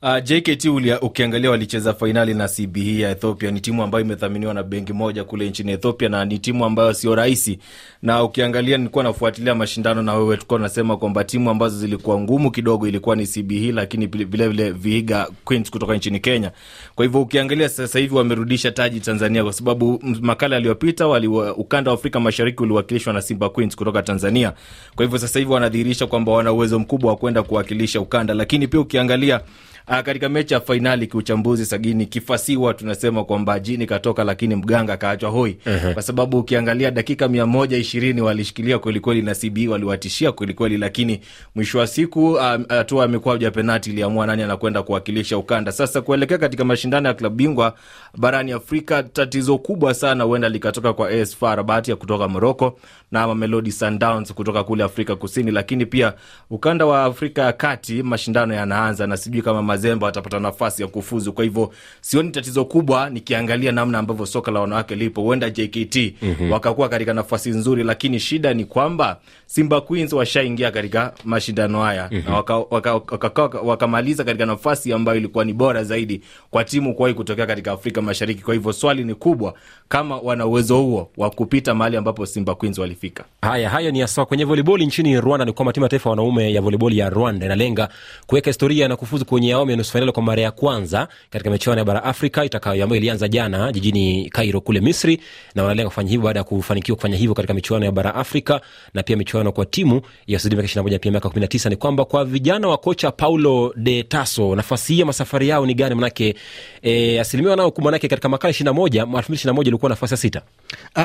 Uh, 0.04 0.18
JKT 0.24 0.66
ulia, 0.70 1.02
ukiangalia 1.02 1.50
walicheza 1.52 1.94
fainali 1.94 2.34
na 2.34 2.48
CBE 2.48 3.00
ya 3.00 3.10
Ethiopia. 3.12 3.52
Ni 3.52 3.60
timu 3.62 3.84
ambayo 3.84 4.06
imethaminiwa 4.06 4.54
na 4.54 4.64
benki 4.64 4.94
moja 4.94 5.24
kule 5.24 5.50
nchini 5.50 5.72
Ethiopia 5.72 6.10
na 6.10 6.26
ni 6.26 6.40
timu 6.40 6.66
ambayo 6.66 6.94
sio 6.94 7.16
rahisi, 7.16 7.60
na 8.02 8.24
ukiangalia, 8.24 8.78
nilikuwa 8.78 9.04
nafuatilia 9.04 9.56
mashindano 9.56 10.02
na 10.02 10.14
wewe, 10.14 10.36
tulikuwa 10.36 10.60
tunasema 10.60 10.98
kwamba 10.98 11.24
timu 11.24 11.50
ambazo 11.50 11.78
zilikuwa 11.80 12.20
ngumu 12.22 12.52
kidogo 12.52 12.88
ilikuwa 12.88 13.16
ni 13.16 13.28
CBE, 13.28 13.72
lakini 13.72 14.06
vilevile 14.08 14.72
Vihiga 14.72 15.28
Queens 15.46 15.72
kutoka 15.72 15.96
nchini 15.96 16.20
Kenya. 16.20 16.52
Kwa 16.96 17.06
hivyo 17.06 17.22
ukiangalia 17.22 17.70
sasa 17.70 18.00
hivi 18.00 18.16
wamerudisha 18.16 18.72
taji 18.72 19.00
Tanzania, 19.00 19.44
kwa 19.44 19.54
sababu 19.54 20.00
makala 20.22 20.56
yaliyopita 20.56 21.08
wali 21.08 21.28
ukanda 21.28 21.92
wa 21.92 21.96
Afrika 21.98 22.20
Mashariki 22.20 22.64
uliwakilishwa 22.64 23.14
na 23.14 23.22
Simba 23.22 23.50
Queens 23.50 23.76
kutoka 23.76 24.04
Tanzania. 24.04 24.54
Kwa 24.96 25.06
hivyo 25.06 25.20
sasa 25.20 25.40
hivi 25.40 25.52
wanadhihirisha 25.52 26.08
kwamba 26.08 26.32
wana 26.32 26.52
uwezo 26.52 26.80
mkubwa 26.80 27.10
wa 27.12 27.18
kwenda 27.18 27.44
kuwakilisha 27.44 28.02
ukanda, 28.02 28.34
lakini 28.34 28.68
pia 28.68 28.80
ukiangalia 28.80 29.42
Uh, 29.88 30.00
katika 30.00 30.30
mechi 30.30 30.54
ya 30.54 30.60
fainali 30.60 31.08
kiuchambuzi 31.08 31.66
sagini 31.66 32.06
kifasiwa 32.06 32.74
tunasema 32.74 33.24
kwamba 33.24 33.60
jini 33.60 33.86
katoka 33.86 34.24
lakini 34.24 34.56
mganga 34.56 34.98
kaachwa 34.98 35.30
hoi 35.30 35.58
uh-huh. 35.66 35.94
kwa 35.94 36.02
sababu 36.02 36.40
ukiangalia 36.40 36.92
dakika 36.92 37.28
mia 37.28 37.46
moja 37.46 37.78
ishirini 37.78 38.22
walishikilia 38.22 38.80
kwelikweli 38.80 39.22
na 39.22 39.36
CB 39.36 39.58
waliwatishia 39.70 40.32
kwelikweli, 40.32 40.78
lakini 40.78 41.20
mwisho 41.56 41.80
wa 41.80 41.88
siku 41.88 42.34
hatua 42.70 42.98
uh, 42.98 43.02
ya 43.02 43.08
mikwaju 43.08 43.46
ya 43.46 43.52
penati 43.52 43.90
iliamua 43.90 44.26
nani 44.28 44.44
anakwenda 44.44 44.84
kuwakilisha 44.84 45.38
ukanda. 45.38 45.72
Sasa 45.72 46.02
kuelekea 46.02 46.38
katika 46.38 46.64
mashindano 46.66 47.08
ya 47.08 47.14
klabu 47.14 47.36
bingwa 47.36 47.74
barani 48.18 48.52
Afrika, 48.52 49.04
tatizo 49.04 49.58
kubwa 49.58 49.94
sana 49.94 50.24
huenda 50.24 50.50
likatoka 50.50 50.94
kwa 50.94 51.10
AS 51.10 51.36
FAR 51.38 51.58
Rabat 51.58 51.88
ya 51.88 51.96
kutoka 51.96 52.28
Morocco 52.28 52.80
na 53.12 53.28
Mamelodi 53.28 53.72
Sundowns 53.72 54.34
kutoka 54.34 54.64
kule 54.64 54.84
Afrika 54.84 55.16
Kusini, 55.16 55.52
lakini 55.52 55.86
pia 55.86 56.14
ukanda 56.50 56.86
wa 56.86 57.04
Afrika 57.04 57.42
ya 57.42 57.54
Kati 57.54 58.04
mashindano 58.04 58.54
yanaanza 58.54 59.08
na 59.08 59.18
sijui 59.18 59.42
kama 59.42 59.62
Mazembe 59.76 60.06
watapata 60.06 60.40
nafasi 60.40 60.82
ya 60.82 60.88
kufuzu. 60.88 61.34
Kwa 61.34 61.44
hivyo 61.44 61.72
sioni 62.02 62.30
tatizo 62.32 62.66
kubwa, 62.66 63.10
nikiangalia 63.10 63.72
namna 63.72 64.00
ambavyo 64.00 64.26
soka 64.26 64.52
la 64.52 64.60
wanawake 64.60 64.96
lipo, 64.96 65.22
huenda 65.22 65.50
JKT 65.50 65.96
mm-hmm. 66.22 66.52
wakakuwa 66.52 66.90
katika 66.90 67.14
nafasi 67.14 67.50
nzuri, 67.50 67.84
lakini 67.84 68.20
shida 68.20 68.54
ni 68.54 68.66
kwamba 68.66 69.18
Simba 69.46 69.82
Queens 69.82 70.14
washaingia 70.14 70.72
katika 70.72 71.14
mashindano 71.26 71.82
haya 71.82 72.10
mm-hmm. 72.12 72.32
na 72.32 72.36
wakamaliza 72.38 72.94
waka, 72.94 72.94
waka, 72.94 73.38
waka, 73.40 73.60
waka 73.60 74.24
katika 74.24 74.46
nafasi 74.46 74.94
ambayo 74.94 75.18
ilikuwa 75.18 75.46
ni 75.46 75.54
bora 75.54 75.84
zaidi 75.84 76.22
kwa 76.52 76.64
timu 76.64 76.96
kuwahi 76.96 77.14
kutokea 77.16 77.46
katika 77.46 77.72
Afrika 77.72 78.02
Mashariki. 78.02 78.44
Kwa 78.44 78.54
hivyo 78.54 78.74
swali 78.74 79.04
ni 79.04 79.16
kubwa 79.16 79.54
kama 79.90 80.18
wana 80.18 80.46
uwezo 80.46 80.78
huo 80.78 81.10
wa 81.18 81.30
kupita 81.30 81.74
mahali 81.76 81.98
ambapo 81.98 82.26
Simba 82.26 82.56
Queens 82.56 82.78
walifika. 82.78 83.24
Haya, 83.42 83.70
hayo 83.70 83.92
ni 83.92 84.08
sawa. 84.08 84.26
Kwenye 84.26 84.44
voliboli 84.46 84.86
nchini 84.86 85.22
Rwanda 85.22 85.46
ni 85.46 85.52
kwamba 85.54 85.74
timu 85.74 85.84
ya 85.84 85.90
taifa 85.90 86.10
wanaume 86.10 86.54
ya 86.54 86.62
voliboli 86.62 86.98
ya 86.98 87.10
Rwanda 87.10 87.46
inalenga 87.46 87.90
kuweka 88.28 88.50
historia 88.50 88.88
na 88.88 88.96
kufuzu 88.96 89.26
kwenye 89.26 89.54
awamu 89.66 89.72
ya 89.72 89.78
nusu 89.78 89.92
fainali 89.92 90.12
kwa 90.12 90.24
mara 90.24 90.42
ya 90.42 90.52
kwanza 90.52 91.08
katika 91.30 91.50
michuano 91.52 91.80
ya 91.80 91.86
bara 91.86 92.04
Afrika 92.04 92.46
itakayo 92.46 92.84
ambayo 92.84 93.02
ilianza 93.02 93.28
jana 93.28 93.72
jijini 93.72 94.30
Cairo 94.30 94.62
kule 94.62 94.80
Misri, 94.82 95.20
na 95.56 95.64
wanalenga 95.64 95.90
kufanya 95.90 96.10
hivyo 96.10 96.26
baada 96.26 96.40
ya 96.40 96.44
kufanikiwa 96.44 96.96
kufanya 96.96 97.18
hivyo 97.18 97.36
katika 97.36 97.54
michuano 97.54 97.86
ya 97.86 97.92
bara 97.92 98.16
Afrika 98.16 98.62
na 98.94 99.04
pia 99.04 99.18
michuano 99.18 99.52
kwa 99.52 99.66
timu 99.66 100.02
ya 100.28 100.36
wazidi 100.38 100.56
miaka 100.56 100.82
21 100.82 101.00
pia 101.00 101.12
miaka 101.12 101.30
19. 101.30 101.70
Ni 101.70 101.76
kwamba 101.76 102.06
kwa 102.06 102.26
vijana 102.26 102.68
wa 102.68 102.78
kocha 102.78 103.12
Paulo 103.12 103.74
de 103.78 104.04
Tasso, 104.04 104.56
nafasi 104.56 104.94
hii 104.94 105.00
ya 105.00 105.06
masafari 105.06 105.50
yao 105.50 105.66
ni 105.66 105.74
gani? 105.74 105.96
Manake 105.96 106.36
e, 106.82 107.20
asilimia 107.20 107.52
wanaokumbwa 107.52 107.92
nake 107.92 108.08
katika 108.08 108.30
makala 108.30 108.52
21 108.54 109.04
2021 109.06 109.68
ilikuwa 109.68 109.90
nafasi 109.90 110.14
ya 110.14 110.18
sita. 110.18 110.42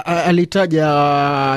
Alitaja 0.05 0.85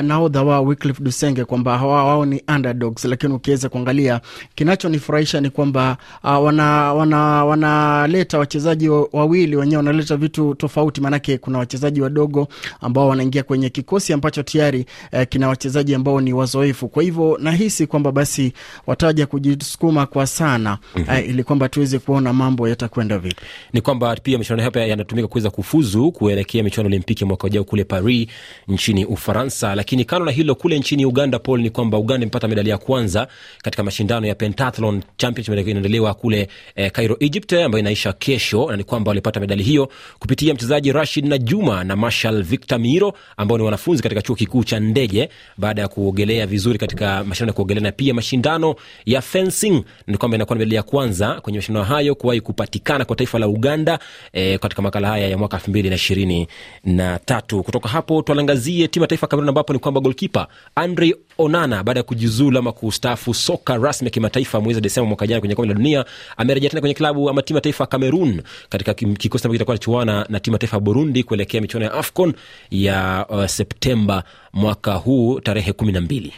nahodha 0.02 0.42
wao 0.42 0.64
Wycliffe 0.64 1.02
Dusenge 1.02 1.44
kwamba 1.44 1.82
wao 1.86 2.26
ni 2.26 2.42
underdogs, 2.54 3.04
lakini 3.04 3.32
ukiweza 3.34 3.68
kuangalia 3.68 4.20
kinachonifurahisha 4.54 5.40
ni 5.40 5.50
kwamba 5.50 5.96
wana 6.22 6.93
wanaleta 6.94 8.36
wana 8.36 8.40
wachezaji 8.40 8.88
wawili 8.88 9.56
wenyewe 9.56 9.76
wanaleta 9.76 10.16
vitu 10.16 10.54
tofauti, 10.54 11.00
maanake 11.00 11.38
kuna 11.38 11.58
wachezaji 11.58 12.00
wadogo 12.00 12.48
ambao 12.80 13.08
wanaingia 13.08 13.42
kwenye 13.42 13.70
kikosi 13.70 14.12
ambacho 14.12 14.42
tayari 14.42 14.86
eh, 15.12 15.26
kina 15.28 15.48
wachezaji 15.48 15.94
ambao 15.94 16.20
ni 16.20 16.32
wazoefu. 16.32 16.88
Kwa 16.88 17.02
hivyo 17.02 17.38
nahisi 17.40 17.86
kwamba 17.86 18.12
basi 18.12 18.52
wataja 18.86 19.26
kujisukuma 19.26 20.06
kwa 20.06 20.26
sana 20.26 20.78
mm-hmm. 20.96 21.16
eh, 21.16 21.28
ili 21.28 21.44
kwamba 21.44 21.68
tuweze 21.68 21.98
kuona 21.98 22.32
mambo 22.32 22.68
yatakwenda 22.68 23.18
vipi. 23.18 23.36
Ni 23.72 23.80
kwamba 23.80 24.16
pia 24.22 24.38
michuano 24.38 24.62
hapa 24.62 24.80
yanatumika 24.80 25.28
kuweza 25.28 25.50
kufuzu 25.50 26.12
kuelekea 26.12 26.62
michuano 26.62 26.86
Olimpiki 26.88 27.24
mwaka 27.24 27.46
ujao 27.46 27.64
kule 27.64 27.84
Paris 27.84 28.28
nchini 28.68 29.04
Ufaransa. 29.04 29.74
Lakini 29.74 30.04
kando 30.04 30.24
na 30.24 30.30
hilo, 30.32 30.54
kule 30.54 30.78
nchini 30.78 31.06
Uganda, 31.06 31.38
Paul, 31.38 31.60
ni 31.60 31.70
kwamba 31.70 31.98
Uganda 31.98 32.22
imepata 32.22 32.48
medali 32.48 32.70
ya 32.70 32.78
kwanza 32.78 33.28
katika 33.62 33.82
mashindano 33.82 34.26
ya 34.26 34.34
Pentathlon 34.34 35.02
Championship 35.16 35.68
inaendelewa 35.68 36.14
kule 36.14 36.48
eh, 36.76 36.83
Cairo, 36.90 37.16
Egypt, 37.20 37.52
ambayo 37.52 37.80
inaisha 37.80 38.12
kesho, 38.12 38.70
na 38.70 38.76
ni 38.76 38.84
kwamba 38.84 39.08
walipata 39.08 39.40
medali 39.40 39.62
hiyo 39.62 39.88
kupitia 40.18 40.54
mchezaji 40.54 40.92
Rashid 40.92 41.26
Najuma 41.26 41.84
na 41.84 41.96
Marshal 41.96 42.42
Victor 42.42 42.78
Miro 42.78 43.12
ambao 43.36 43.58
ni 43.58 43.64
wanafunzi 43.64 44.02
katika 44.02 44.22
chuo 44.22 44.36
kikuu 44.36 44.64
cha 44.64 44.80
ndege, 44.80 45.28
baada 45.58 45.82
ya 45.82 45.88
kuogelea 45.88 46.46
vizuri 46.46 46.78
katika 46.78 47.24
mashindano 47.24 47.48
ya 47.50 47.54
kuogelea 47.54 47.82
na 47.82 47.92
pia 47.92 48.14
mashindano 48.14 48.74
ya 49.06 49.20
fencing. 49.22 49.84
Ni 50.06 50.16
kwamba 50.16 50.34
inakuwa 50.36 50.58
medali 50.58 50.74
ya 50.74 50.82
kwanza 50.82 51.40
kwenye 51.40 51.58
mashindano 51.58 51.84
hayo 51.86 52.14
kuwahi 52.14 52.40
kupatikana 52.40 53.04
kwa 53.04 53.16
taifa 53.16 53.38
la 53.38 53.48
Uganda 53.48 53.98
eh, 54.32 54.58
katika 54.58 54.82
makala 54.82 55.08
haya 55.08 55.28
ya 55.28 55.38
mwaka 55.38 55.56
elfu 55.56 55.70
mbili 55.70 55.88
na 55.88 55.94
ishirini 55.94 56.48
na 56.84 57.18
tatu. 57.18 57.62
Kutoka 57.62 57.88
hapo 57.88 58.22
tuangazie 58.22 58.88
timu 58.88 59.02
ya 59.02 59.08
taifa 59.08 59.26
Kamerun, 59.26 59.48
ambapo 59.48 59.72
ni 59.72 59.78
kwamba 59.78 60.00
golkipa 60.00 60.48
Andre 60.74 61.14
Onana 61.38 61.82
baada 61.82 62.00
ya 62.00 62.04
kujiuzulu 62.04 62.58
ama 62.58 62.72
kustaafu 62.72 63.34
soka 63.34 63.76
rasmi 63.76 64.06
ya 64.06 64.10
kimataifa 64.10 64.60
mwezi 64.60 64.80
Desemba 64.80 65.08
mwaka 65.08 65.26
jana 65.26 65.40
kwenye 65.40 65.54
kombe 65.54 65.68
la 65.68 65.74
dunia 65.74 66.04
amerejea 66.36 66.70
tena 66.70 66.80
kwenye 66.80 66.94
klabu 66.94 67.30
ama 67.30 67.42
timu 67.42 67.56
ya 67.56 67.60
taifa 67.60 67.86
Cameroon 67.86 68.42
katika 68.68 68.94
kikosi 68.94 69.46
ambacho 69.46 69.52
kitakuwa 69.52 69.74
nachuana 69.76 70.26
na 70.28 70.40
timu 70.40 70.54
ya 70.54 70.58
taifa 70.58 70.80
Burundi 70.80 71.22
kuelekea 71.22 71.60
michuano 71.60 71.86
ya 71.86 71.92
AFCON 71.94 72.34
ya 72.70 73.26
uh, 73.28 73.46
Septemba 73.46 74.24
mwaka 74.52 74.94
huu 74.94 75.40
tarehe 75.40 75.72
kumi 75.72 75.92
na 75.92 76.00
mbili 76.00 76.32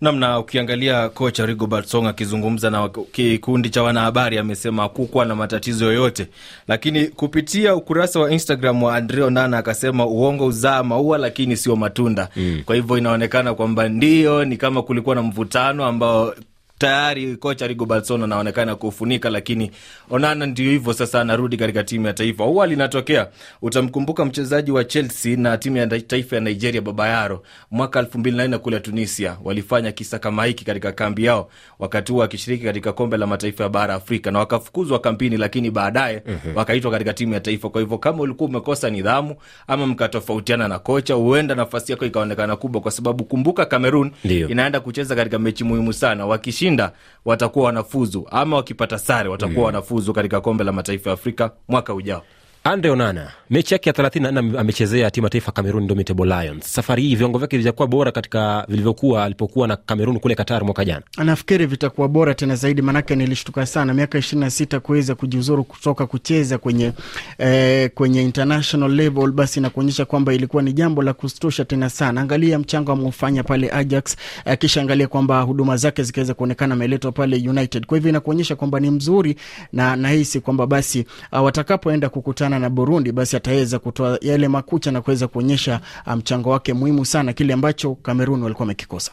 namna 0.00 0.38
ukiangalia 0.38 1.08
kocha 1.08 1.46
Rigobert 1.46 1.86
Song 1.86 2.06
akizungumza 2.06 2.70
na 2.70 2.88
kikundi 2.88 3.70
cha 3.70 3.82
wanahabari 3.82 4.38
amesema 4.38 4.82
hakukuwa 4.82 5.24
na 5.24 5.34
matatizo 5.34 5.84
yoyote, 5.84 6.26
lakini 6.68 7.06
kupitia 7.06 7.74
ukurasa 7.74 8.20
wa 8.20 8.30
Instagram 8.32 8.82
wa 8.82 8.96
Andre 8.96 9.22
Onana 9.22 9.58
akasema 9.58 10.06
uongo 10.06 10.46
uzaa 10.46 10.82
maua 10.82 11.18
lakini 11.18 11.56
sio 11.56 11.76
matunda 11.76 12.28
mm. 12.36 12.62
Kwa 12.64 12.74
hivyo 12.76 12.98
inaonekana 12.98 13.54
kwamba 13.54 13.88
ndio 13.88 14.44
ni 14.44 14.56
kama 14.56 14.82
kulikuwa 14.82 15.14
na 15.14 15.22
mvutano 15.22 15.84
ambao 15.84 16.34
tayari 16.82 17.36
kocha 17.36 17.66
Rigobertson 17.66 18.22
anaonekana 18.22 18.74
kufunika, 18.76 19.30
lakini 19.30 19.70
Onana 20.10 20.46
ndio 20.46 20.70
hivyo 20.70 20.92
sasa, 20.92 21.20
anarudi 21.20 21.56
katika 21.56 21.84
timu 21.84 22.06
ya 22.06 22.12
taifa. 22.12 22.44
Huwa 22.44 22.66
linatokea, 22.66 23.28
utamkumbuka 23.62 24.24
mchezaji 24.24 24.70
wa 24.70 24.84
Chelsea 24.84 25.36
na 25.36 25.58
timu 25.58 25.76
ya 25.76 25.86
taifa 25.86 26.36
ya 26.36 26.42
Nigeria, 26.42 26.80
Babayaro, 26.80 27.42
mwaka 27.70 27.98
elfu 27.98 28.18
mbili 28.18 28.36
na 28.36 28.48
nne 28.48 28.58
kule 28.58 28.80
Tunisia, 28.80 29.36
walifanya 29.44 29.92
kisa 29.92 30.18
kama 30.18 30.44
hiki 30.44 30.64
katika 30.64 30.92
kambi 30.92 31.24
yao, 31.24 31.50
wakati 31.78 32.12
huo 32.12 32.20
wakishiriki 32.20 32.64
katika 32.64 32.92
kombe 32.92 33.16
la 33.16 33.26
mataifa 33.26 33.62
ya 33.64 33.68
bara 33.70 33.94
Afrika, 33.94 34.30
na 34.30 34.38
wakafukuzwa 34.38 34.98
kampini, 34.98 35.36
lakini 35.36 35.70
baadaye 35.70 36.22
mm-hmm. 36.26 36.56
wakaitwa 36.56 36.90
katika 36.90 37.12
timu 37.14 37.32
ya 37.34 37.40
taifa. 37.40 37.68
Kwa 37.68 37.80
hivyo 37.80 37.98
kama 37.98 38.22
ulikuwa 38.22 38.48
umekosa 38.50 38.90
nidhamu 38.90 39.36
ama 39.66 39.86
mkatofautiana 39.86 40.68
na 40.68 40.78
kocha, 40.78 41.14
huenda 41.14 41.54
nafasi 41.54 41.92
yako 41.92 42.04
ikaonekana 42.06 42.56
kubwa, 42.56 42.80
kwa 42.80 42.90
sababu 42.90 43.24
kumbuka, 43.24 43.66
Cameroon 43.66 44.10
inaenda 44.24 44.80
kucheza 44.80 45.14
katika 45.16 45.38
mechi 45.38 45.64
muhimu 45.64 45.92
sana, 45.92 46.26
wakishinda 46.26 46.71
wakishinda 46.72 46.92
watakuwa 47.24 47.66
wanafuzu 47.66 48.26
ama 48.30 48.56
wakipata 48.56 48.98
sare 48.98 49.28
watakuwa 49.28 49.58
mm. 49.58 49.64
wanafuzu 49.64 50.12
katika 50.12 50.40
kombe 50.40 50.64
la 50.64 50.72
mataifa 50.72 51.10
ya 51.10 51.14
Afrika 51.14 51.50
mwaka 51.68 51.94
ujao. 51.94 52.22
Andre 52.64 52.90
Onana 52.90 53.30
mechi 53.50 53.74
yake 53.74 53.88
ya 53.90 53.94
34 53.94 54.58
amechezea 54.60 55.10
timu 55.10 55.26
ya 55.26 55.30
taifa 55.30 55.52
Cameroon 55.52 55.82
Indomitable 55.82 56.24
Lions. 56.24 56.74
Safari 56.74 57.02
hii 57.02 57.16
viwango 57.16 57.38
vyake 57.38 57.56
vijakuwa 57.58 57.88
bora 57.88 58.12
katika 58.12 58.64
vilivyokuwa 58.68 59.24
alipokuwa 59.24 59.68
na 59.68 59.76
Cameroon 59.76 60.18
kule 60.18 60.34
Qatar 60.34 60.64
mwaka 60.64 60.84
jana. 60.84 61.02
nafikiri 61.24 61.66
vitakuwa 61.66 62.08
bora 62.08 62.34
tena 62.34 62.56
zaidi, 62.56 62.82
manake 62.82 63.16
nilishtuka 63.16 63.66
sana 63.66 63.94
miaka 63.94 64.18
ishirini 64.18 64.44
na 64.44 64.50
sita 64.50 64.80
kuweza 64.80 65.14
kujiuzuru 65.14 65.64
kutoka 65.64 66.06
kucheza 66.06 66.58
kwenye 66.58 66.92
eh, 67.38 67.90
kwenye 67.94 68.22
international 68.22 68.90
level, 68.92 69.30
basi 69.32 69.60
na 69.60 69.70
kuonyesha 69.70 70.04
kwamba 70.04 70.34
ilikuwa 70.34 70.62
ni 70.62 70.72
jambo 70.72 71.02
la 71.02 71.12
kustusha 71.12 71.64
tena 71.64 71.90
sana. 71.90 72.20
Angalia 72.20 72.58
mchango 72.58 72.92
ameufanya 72.92 73.42
pale 73.42 73.70
Ajax, 73.72 74.16
eh, 74.44 74.58
kisha 74.58 74.80
angalia 74.82 75.08
kwamba 75.08 75.40
huduma 75.40 75.76
zake 75.76 76.02
zikaweza 76.02 76.34
kuonekana 76.34 76.74
ameletwa 76.74 77.12
pale 77.12 77.36
United. 77.48 77.86
Kwa 77.86 77.96
hivyo 77.98 78.08
inakuonyesha 78.10 78.56
kwamba 78.56 78.80
ni 78.80 78.90
mzuri, 78.90 79.36
na 79.72 79.96
nahisi 79.96 80.40
kwamba 80.40 80.66
basi 80.66 81.06
uh, 81.32 81.44
watakapoenda 81.44 82.08
kukutana 82.08 82.51
na 82.58 82.70
Burundi, 82.70 83.12
basi 83.12 83.36
ataweza 83.36 83.78
kutoa 83.78 84.18
yale 84.20 84.48
makucha 84.48 84.90
na 84.90 85.00
kuweza 85.00 85.28
kuonyesha 85.28 85.80
uh, 86.06 86.12
mchango 86.12 86.50
wake 86.50 86.72
muhimu 86.72 87.04
sana, 87.06 87.32
kile 87.32 87.52
ambacho 87.52 87.94
Kamerun 87.94 88.42
walikuwa 88.42 88.64
wamekikosa. 88.64 89.12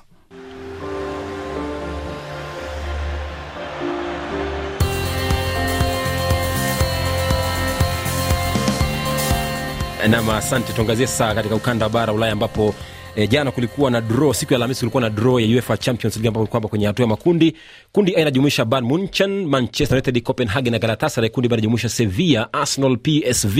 Nam, 10.10 10.30
asante. 10.30 10.74
Tuangazie 10.74 11.08
sasa 11.08 11.36
katika 11.36 11.56
ukanda 11.56 11.86
wa 11.86 11.90
bara 11.90 12.14
Ulaya 12.14 12.34
ambapo 12.34 12.76
E, 13.16 13.28
jana 13.28 13.52
kulikuwa 13.52 13.92
na 13.92 14.02
draw, 14.02 14.34
siku 14.34 14.54
ya 14.54 14.58
Alhamisi 14.58 14.80
kulikuwa 14.80 15.02
na 15.02 15.10
draw 15.10 15.40
ya 15.40 15.48
UEFA 15.56 15.78
Champions 15.78 16.16
League 16.16 16.28
ambapo 16.28 16.48
kwamba 16.48 16.70
kwenye 16.70 16.86
hatua 16.88 17.04
ya 17.04 17.10
makundi, 17.10 17.56
kundi 17.92 18.16
A 18.16 18.22
inajumuisha 18.22 18.66
Bayern 18.66 18.88
Munchen, 18.88 19.46
Manchester 19.46 19.96
United, 19.98 20.24
Copenhagen 20.24 20.72
na 20.74 20.80
Galatasaray. 20.80 21.30
Kundi 21.30 21.48
B 21.50 21.54
inajumuisha 21.56 21.90
Sevilla, 21.90 22.54
Arsenal, 22.54 22.98
PSV 22.98 23.58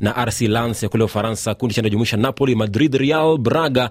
na 0.00 0.24
RC 0.24 0.40
Lens 0.40 0.82
ya 0.82 0.88
kule 0.88 1.04
Ufaransa. 1.04 1.54
Kundi 1.54 1.74
C 1.74 1.80
inajumuisha 1.80 2.16
Napoli, 2.16 2.54
Madrid, 2.54 2.94
Real, 2.94 3.38
Braga 3.38 3.90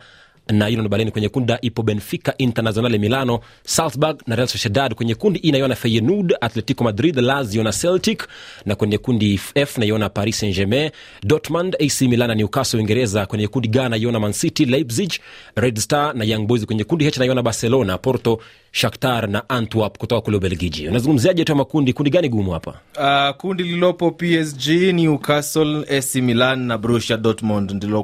na 0.49 0.65
Union 0.67 0.87
Berlin. 0.87 1.11
Kwenye 1.11 1.29
kundi 1.29 1.47
da 1.47 1.59
ipo 1.61 1.83
Benfica, 1.83 2.33
Internazionale 2.37 2.97
Milano, 2.97 3.39
Salzburg 3.63 4.21
na 4.27 4.35
Real 4.35 4.47
Sociedad. 4.47 4.93
Kwenye 4.93 5.15
kundi 5.15 5.39
E 5.43 5.51
naiona 5.51 5.75
Feyenoord, 5.75 6.33
Atletico 6.41 6.83
Madrid, 6.83 7.15
Lazio 7.17 7.63
na 7.63 7.71
Celtic, 7.71 8.27
na 8.65 8.75
kwenye 8.75 8.97
kundi 8.97 9.39
F 9.55 9.77
naiona 9.77 10.09
Paris 10.09 10.39
Saint 10.39 10.55
Germain, 10.55 10.91
Dortmund, 11.23 11.75
AC 11.79 12.01
Milan 12.01 12.27
na 12.27 12.35
Newcastle 12.35 12.77
Uingereza. 12.79 13.25
Kwenye 13.25 13.47
kundi 13.47 13.67
G 13.67 13.89
naiona 13.89 14.19
Man 14.19 14.33
City, 14.33 14.65
Leipzig, 14.65 15.11
Red 15.55 15.77
Star 15.79 16.15
na 16.15 16.23
Young 16.25 16.45
Boys. 16.47 16.65
Kwenye 16.65 16.83
kundi 16.83 17.05
H 17.07 17.17
naiona 17.19 17.41
Barcelona, 17.43 17.97
Porto, 17.97 18.39
Shakhtar 18.85 19.27
na 19.29 19.49
Antwerp 19.49 19.97
kutoka 19.97 20.21
kule 20.21 20.37
Ubelgiji. 20.37 20.87
Unazungumziaje 20.87 21.43
tu 21.45 21.55
makundi? 21.55 21.93
Kundi 21.93 22.09
gani 22.09 22.29
gumu 22.29 22.51
hapa? 22.51 22.73
Uh, 22.97 23.35
kundi 23.37 23.63
lililopo 23.63 24.11
PSG, 24.11 24.67
Newcastle, 24.93 25.85
AC 25.97 26.15
Milan 26.15 26.59
na 26.59 26.77
Borussia 26.77 27.17
Dortmund 27.17 27.71
ndilo 27.71 28.03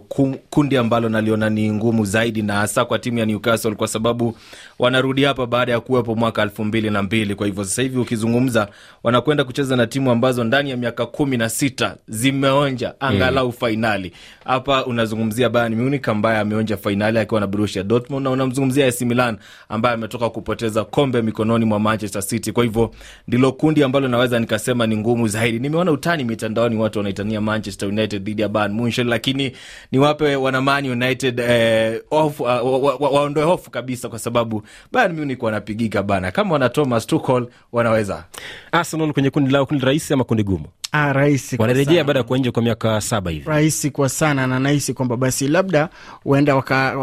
kundi 0.50 0.78
ambalo 0.78 1.10
naliona 1.10 1.50
ni 1.50 1.72
ngumu 1.72 2.06
zaidi, 2.06 2.42
na 2.42 2.54
hasa 2.54 2.86
kwa 2.86 3.00
timu 3.00 3.20
ya 3.20 3.26
Newcastle 3.26 3.76
kwa 3.76 3.88
sababu 3.88 4.38
wanarudi 4.80 5.24
hapa 5.24 5.46
baada 5.46 5.72
ya 5.72 5.80
kuwepo 5.80 6.16
mwaka 6.16 6.42
elfu 6.42 6.64
mbili 6.64 6.90
na 6.90 7.04
mbili. 7.04 7.36
Kwa 7.36 7.46
hivyo 7.48 7.64
sasa 7.64 7.82
hivi 7.82 7.98
ukizungumza, 8.00 8.68
wanakwenda 9.04 9.44
kucheza 9.44 9.76
na 9.76 9.88
timu 9.88 10.12
ambazo 10.12 10.44
ndani 10.44 10.70
ya 10.70 10.78
miaka 10.78 11.06
kumi 11.06 11.38
na 11.38 11.50
sita 11.50 11.96
zimeonja 12.08 12.94
angalau 13.00 13.46
mm. 13.48 13.52
fainali. 13.54 14.12
Hapa 14.46 14.86
unazungumzia 14.86 15.50
Bayern 15.50 15.76
Munich 15.76 16.08
ambaye 16.10 16.40
ameonja 16.40 16.78
fainali 16.78 17.20
akiwa 17.20 17.40
na 17.42 17.48
Borussia 17.48 17.84
Dortmund, 17.84 18.24
na 18.24 18.30
unamzungumzia 18.30 18.88
AC 18.88 19.02
Milan 19.02 19.38
ambaye 19.70 19.96
ametoka 19.96 20.30
kupoteza 20.62 20.86
kombe 20.86 21.22
mikononi 21.22 21.66
mwa 21.66 21.80
Manchester 21.80 22.22
City. 22.24 22.52
Kwa 22.52 22.64
hivyo 22.64 22.92
ndilo 23.28 23.52
kundi 23.52 23.84
ambalo 23.84 24.08
naweza 24.08 24.40
nikasema 24.40 24.88
ni 24.88 24.98
ngumu 24.98 25.28
zaidi. 25.28 25.60
Nimeona 25.60 25.92
utani 25.92 26.24
mitandaoni, 26.24 26.76
watu 26.76 27.00
wanaitania 27.00 27.42
Manchester 27.42 27.90
United 27.90 28.24
dhidi 28.24 28.42
ya 28.42 28.50
Bayern 28.50 28.74
Munich, 28.74 28.98
lakini 28.98 29.52
niwape 29.92 30.36
wana 30.36 30.62
Man 30.62 30.90
United 30.90 31.40
eh, 31.40 32.02
off, 32.12 32.40
uh, 32.40 32.46
wa, 32.48 32.62
wa, 32.62 32.96
wa, 32.96 33.10
waondoe 33.10 33.44
hofu 33.44 33.72
kabisa, 33.72 34.10
kwa 34.10 34.20
sababu 34.20 34.64
Bayern 34.92 35.16
Munich 35.20 35.44
wanapigika 35.44 36.04
bana. 36.04 36.32
Kama 36.32 36.54
wana 36.54 36.70
Thomas 36.70 37.08
Tuchel 37.08 37.48
wanaweza 37.72 38.24
Arsenal 38.72 39.14
kwenye 39.14 39.30
kundi 39.30 39.52
lao, 39.52 39.66
kundi 39.66 39.86
rahisi 39.86 40.14
ama 40.14 40.24
kundi 40.24 40.44
gumu? 40.44 40.66
Ah, 40.94 41.14
rahisi 41.14 41.56
Wanarejea 41.60 42.04
baada 42.04 42.20
ya 42.20 42.24
kuwa 42.24 42.40
nje 42.40 42.52
kwa 42.52 42.64
miaka 42.64 43.02
saba 43.02 43.32
hivi. 43.32 43.50
rahisi 43.50 43.92
kwa 43.92 44.10
sana 44.10 44.48
na 44.48 44.60
nahisi 44.60 44.94
kwamba 44.94 45.18
basi 45.18 45.48
labda 45.48 45.90
huenda 46.24 46.56
waka- 46.56 46.98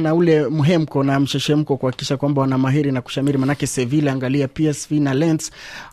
na 0.00 0.14
ule 0.14 0.48
mhemko 0.48 1.04
na 1.04 1.20
msheshemko 1.20 1.76
kuhakikisha 1.76 2.16
kwamba 2.16 2.40
wana 2.40 2.58
mahiri 2.58 2.92
na 2.92 2.99
kushamiri, 3.02 3.38
manake 3.38 3.66
Sevilla, 3.66 4.12
angalia 4.12 4.48
PSV 4.48 4.92
na 4.92 5.14
Lens, 5.14 5.50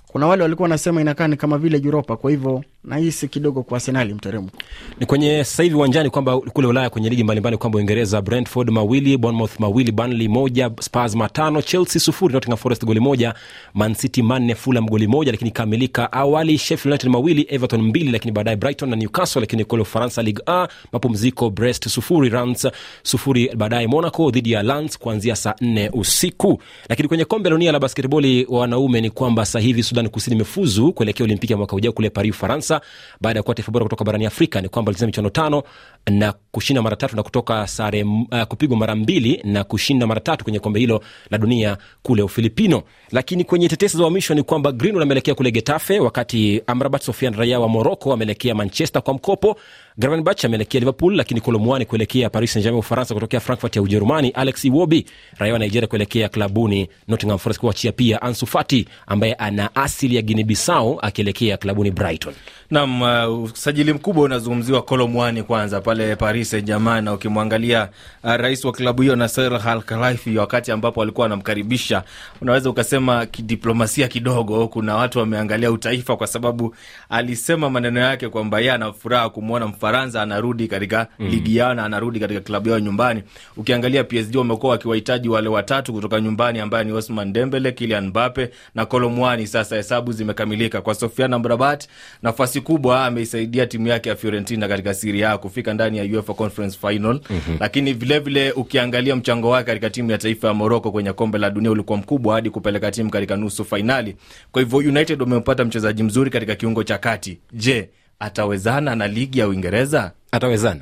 kuna 0.07 0.27
wale 0.27 0.43
walikuwa 0.43 0.63
wanasema 0.65 1.01
inakaa 1.01 1.27
ni 1.27 1.35
kama 1.37 1.57
vile 1.57 1.77
Uropa, 1.87 2.17
Kwa 2.17 2.31
hivyo 2.31 2.63
nahisi 2.83 3.27
kidogo 3.27 3.63
kwa 3.63 3.77
Arsenali 3.77 4.13
mteremko. 4.13 4.57
ni 4.99 5.05
kwenye 5.05 5.43
sasa 5.43 5.75
uwanjani 5.77 6.09
kwamba 6.09 6.39
kule 6.39 6.67
Ulaya 6.67 6.89
kwenye 6.89 7.09
ligi 7.09 7.23
mbalimbali 7.23 7.57
kwamba 7.57 7.77
Uingereza 7.77 8.21
Brentford 8.21 8.69
mawili, 8.69 9.17
Bournemouth 9.17 9.59
mawili, 9.59 9.91
Burnley 9.91 10.27
moja, 10.27 10.71
Spurs 10.79 11.15
matano, 11.15 11.61
Chelsea 11.61 12.01
sufuri, 12.01 12.33
Nottingham 12.33 12.57
Forest 12.57 12.85
goli 12.85 12.99
moja, 12.99 13.33
Man 13.73 13.95
manne, 14.23 14.55
Fulham 14.55 14.85
goli 14.85 15.07
moja, 15.07 15.31
lakini 15.31 15.51
kamilika 15.51 16.11
awali 16.13 16.57
Sheffield 16.57 16.93
United 16.93 17.09
mawili, 17.11 17.45
Everton 17.49 17.81
mbili, 17.81 18.11
lakini 18.11 18.31
baadaye 18.31 18.57
Brighton 18.57 18.89
na 18.89 18.95
Newcastle. 18.95 19.39
Lakini 19.41 19.65
kule 19.65 19.81
Ufaransa 19.81 20.21
Ligue 20.23 20.43
A 20.47 20.67
mapumziko, 20.91 21.49
Brest 21.49 21.87
sufuri, 21.87 22.29
Reims 22.29 22.67
sufuri, 23.03 23.55
baadaye 23.55 23.87
Monaco 23.87 24.31
dhidi 24.31 24.51
ya 24.51 24.63
Lens 24.63 24.97
kuanzia 24.99 25.35
saa 25.35 25.55
nne 25.61 25.89
usiku. 25.93 26.61
Lakini 26.89 27.07
kwenye 27.07 27.25
kombe 27.25 27.49
la 27.49 27.55
dunia 27.55 27.71
la 27.71 27.79
basketboli 27.79 28.45
wanaume 28.49 29.01
ni 29.01 29.09
kwamba 29.09 29.45
sasa 29.45 29.59
Sudan 29.83 30.06
Kusini 30.09 30.35
imefuzu 30.35 30.93
kuelekea 30.93 31.23
Olimpiki 31.23 31.53
ya 31.53 31.57
mwaka 31.57 31.75
ujao 31.75 31.91
kule 31.93 32.09
Paris, 32.09 32.31
Ufaransa, 32.35 32.81
baada 33.21 33.39
ya 33.39 33.43
kuwa 33.43 33.55
taifa 33.55 33.71
bora 33.71 33.85
kutoka 33.85 34.03
barani 34.03 34.25
Afrika. 34.25 34.61
Ni 34.61 34.69
kwamba 34.69 34.89
alicheza 34.89 35.05
michuano 35.05 35.29
tano 35.29 35.63
na 36.09 36.33
kushinda 36.51 36.81
mara 36.81 36.95
tatu 36.95 37.15
na 37.15 37.23
kutoka 37.23 37.67
sare 37.67 38.03
uh, 38.03 38.43
kupigwa 38.43 38.77
mara 38.77 38.95
mbili 38.95 39.41
na 39.43 39.63
kushinda 39.63 40.07
mara 40.07 40.19
tatu 40.21 40.43
kwenye 40.43 40.59
kombe 40.59 40.79
hilo 40.79 41.01
la 41.29 41.37
dunia 41.37 41.77
kule 42.01 42.21
Ufilipino. 42.21 42.83
Lakini 43.11 43.43
kwenye 43.43 43.67
tetesi 43.69 43.97
za 43.97 44.03
uhamisho 44.03 44.33
ni 44.33 44.43
kwamba 44.43 44.71
Greenwood 44.71 45.03
ameelekea 45.03 45.35
kule 45.35 45.51
Getafe, 45.51 45.99
wakati 45.99 46.61
Amrabat 46.67 47.01
Sofian 47.03 47.33
raia 47.35 47.59
wa 47.59 47.67
Morocco 47.67 48.13
ameelekea 48.13 48.55
Manchester 48.55 49.01
kwa 49.03 49.13
mkopo. 49.13 49.59
Gravenberch 49.99 50.45
ameelekea 50.45 50.79
Liverpool, 50.79 51.15
lakini 51.15 51.41
Kolomwani 51.41 51.85
kuelekea 51.85 52.29
Paris 52.29 52.53
Saint 52.53 52.63
Germain 52.63 52.79
Ufaransa 52.79 53.13
kutokea 53.13 53.39
Frankfurt 53.39 53.75
ya 53.75 53.81
Ujerumani. 53.81 54.29
Alex 54.29 54.65
Iwobi 54.65 55.05
raia 55.37 55.53
wa 55.53 55.59
Nigeria 55.59 55.87
kuelekea 55.87 56.29
klabuni 56.29 56.89
Nottingham 57.07 57.37
Forest, 57.39 57.59
kuachia 57.61 57.91
pia 57.91 58.21
Ansu 58.21 58.45
Fati 58.45 58.87
ambaye 59.07 59.33
ana 59.33 59.75
asili 59.75 60.15
ya 60.15 60.21
Guinea 60.21 60.45
Bissau 60.45 60.99
akielekea 61.01 61.57
klabuni 61.57 61.91
Brighton. 61.91 62.33
Nam 62.71 63.01
uh, 63.01 63.43
usajili 63.43 63.93
mkubwa 63.93 64.23
unazungumziwa 64.23 64.81
Kolomwani 64.81 65.43
kwanza 65.43 65.81
pale 65.81 66.15
Paris 66.15 66.49
Saint 66.49 66.65
Germain, 66.65 67.03
na 67.03 67.13
ukimwangalia 67.13 67.89
uh, 68.23 68.35
rais 68.35 68.65
wa 68.65 68.71
klabu 68.71 69.01
hiyo 69.01 69.15
Nasser 69.15 69.61
Al 69.67 69.81
Khelaifi, 69.81 70.37
wakati 70.37 70.71
ambapo 70.71 71.01
alikuwa 71.01 71.25
anamkaribisha, 71.25 72.03
unaweza 72.41 72.69
ukasema 72.69 73.25
kidiplomasia 73.25 74.07
kidogo, 74.07 74.67
kuna 74.67 74.95
watu 74.95 75.19
wameangalia 75.19 75.71
utaifa, 75.71 76.17
kwa 76.17 76.27
sababu 76.27 76.75
alisema 77.09 77.69
maneno 77.69 77.99
yake 77.99 78.29
kwamba 78.29 78.59
yeye 78.59 78.71
ana 78.71 78.91
kumwona 79.33 79.67
Mfaransa 79.87 80.21
anarudi 80.21 80.67
katika 80.67 81.07
mm. 81.19 81.27
ligi 81.27 81.55
yao 81.57 81.73
na 81.73 81.85
anarudi 81.85 82.19
katika 82.19 82.39
klabu 82.39 82.69
yao 82.69 82.79
nyumbani. 82.79 83.23
Ukiangalia 83.57 84.03
PSG 84.03 84.35
wamekuwa 84.35 84.71
wakiwahitaji 84.71 85.29
wale 85.29 85.49
watatu 85.49 85.93
kutoka 85.93 86.21
nyumbani, 86.21 86.59
ambaye 86.59 86.85
ni 86.85 86.91
Osman 86.91 87.33
Dembele, 87.33 87.71
Kylian 87.71 88.07
Mbappe 88.07 88.49
na 88.75 88.85
Kolomwani. 88.85 89.47
Sasa 89.47 89.75
hesabu 89.75 90.11
zimekamilika 90.11 90.81
kwa 90.81 90.95
Sofiane 90.95 91.35
Amrabat, 91.35 91.87
nafasi 92.23 92.61
kubwa 92.61 93.05
ameisaidia 93.05 93.65
timu 93.67 93.87
yake 93.87 94.09
ya 94.09 94.15
Fiorentina 94.15 94.67
katika 94.67 94.93
Serie 94.93 95.27
A 95.27 95.37
kufika 95.37 95.73
ndani 95.73 95.97
ya 95.97 96.03
UEFA 96.03 96.33
Conference 96.33 96.77
Final. 96.87 97.19
mm-hmm. 97.29 97.57
Lakini 97.59 97.93
vilevile 97.93 98.39
vile 98.41 98.51
ukiangalia 98.51 99.15
mchango 99.15 99.49
wake 99.49 99.65
katika 99.65 99.89
timu 99.89 100.11
ya 100.11 100.17
taifa 100.17 100.47
ya 100.47 100.53
Morocco 100.53 100.91
kwenye 100.91 101.13
kombe 101.13 101.37
la 101.37 101.49
dunia 101.49 101.71
ulikuwa 101.71 101.97
mkubwa 101.97 102.35
hadi 102.35 102.49
kupeleka 102.49 102.91
timu 102.91 103.09
katika 103.09 103.35
nusu 103.35 103.65
fainali. 103.65 104.15
Kwa 104.51 104.61
hivyo 104.61 104.77
United 104.79 105.21
wamempata 105.21 105.65
mchezaji 105.65 106.03
mzuri 106.03 106.29
katika 106.29 106.55
kiungo 106.55 106.83
cha 106.83 106.97
kati. 106.97 107.39
Je, 107.53 107.89
atawezana 108.19 108.95
na 108.95 109.07
ligi 109.07 109.39
ya 109.39 109.47
Uingereza? 109.47 110.11
Atawezana? 110.31 110.81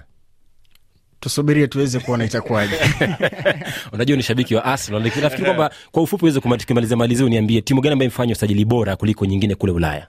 Tusubirie 1.20 1.68
tuweze 1.68 2.00
kuona 2.00 2.26
itakuwaje. 2.26 2.76
Unajua 3.94 4.18
ni 4.18 4.24
shabiki 4.24 4.56
wa 4.56 4.66
Arsenal, 4.66 5.02
nafikiri 5.04 5.46
kwamba 5.46 5.72
kwa 5.92 6.04
ufupi 6.04 6.24
uweze 6.26 6.40
kumalizia 6.40 6.98
malizia, 6.98 7.26
uniambie 7.26 7.62
timu 7.62 7.82
gani 7.82 7.94
ambayo 7.94 8.08
imefanya 8.10 8.34
usajili 8.34 8.66
bora 8.66 8.96
kuliko 8.96 9.26
nyingine 9.26 9.56
kule 9.56 9.72
Ulaya? 9.72 10.08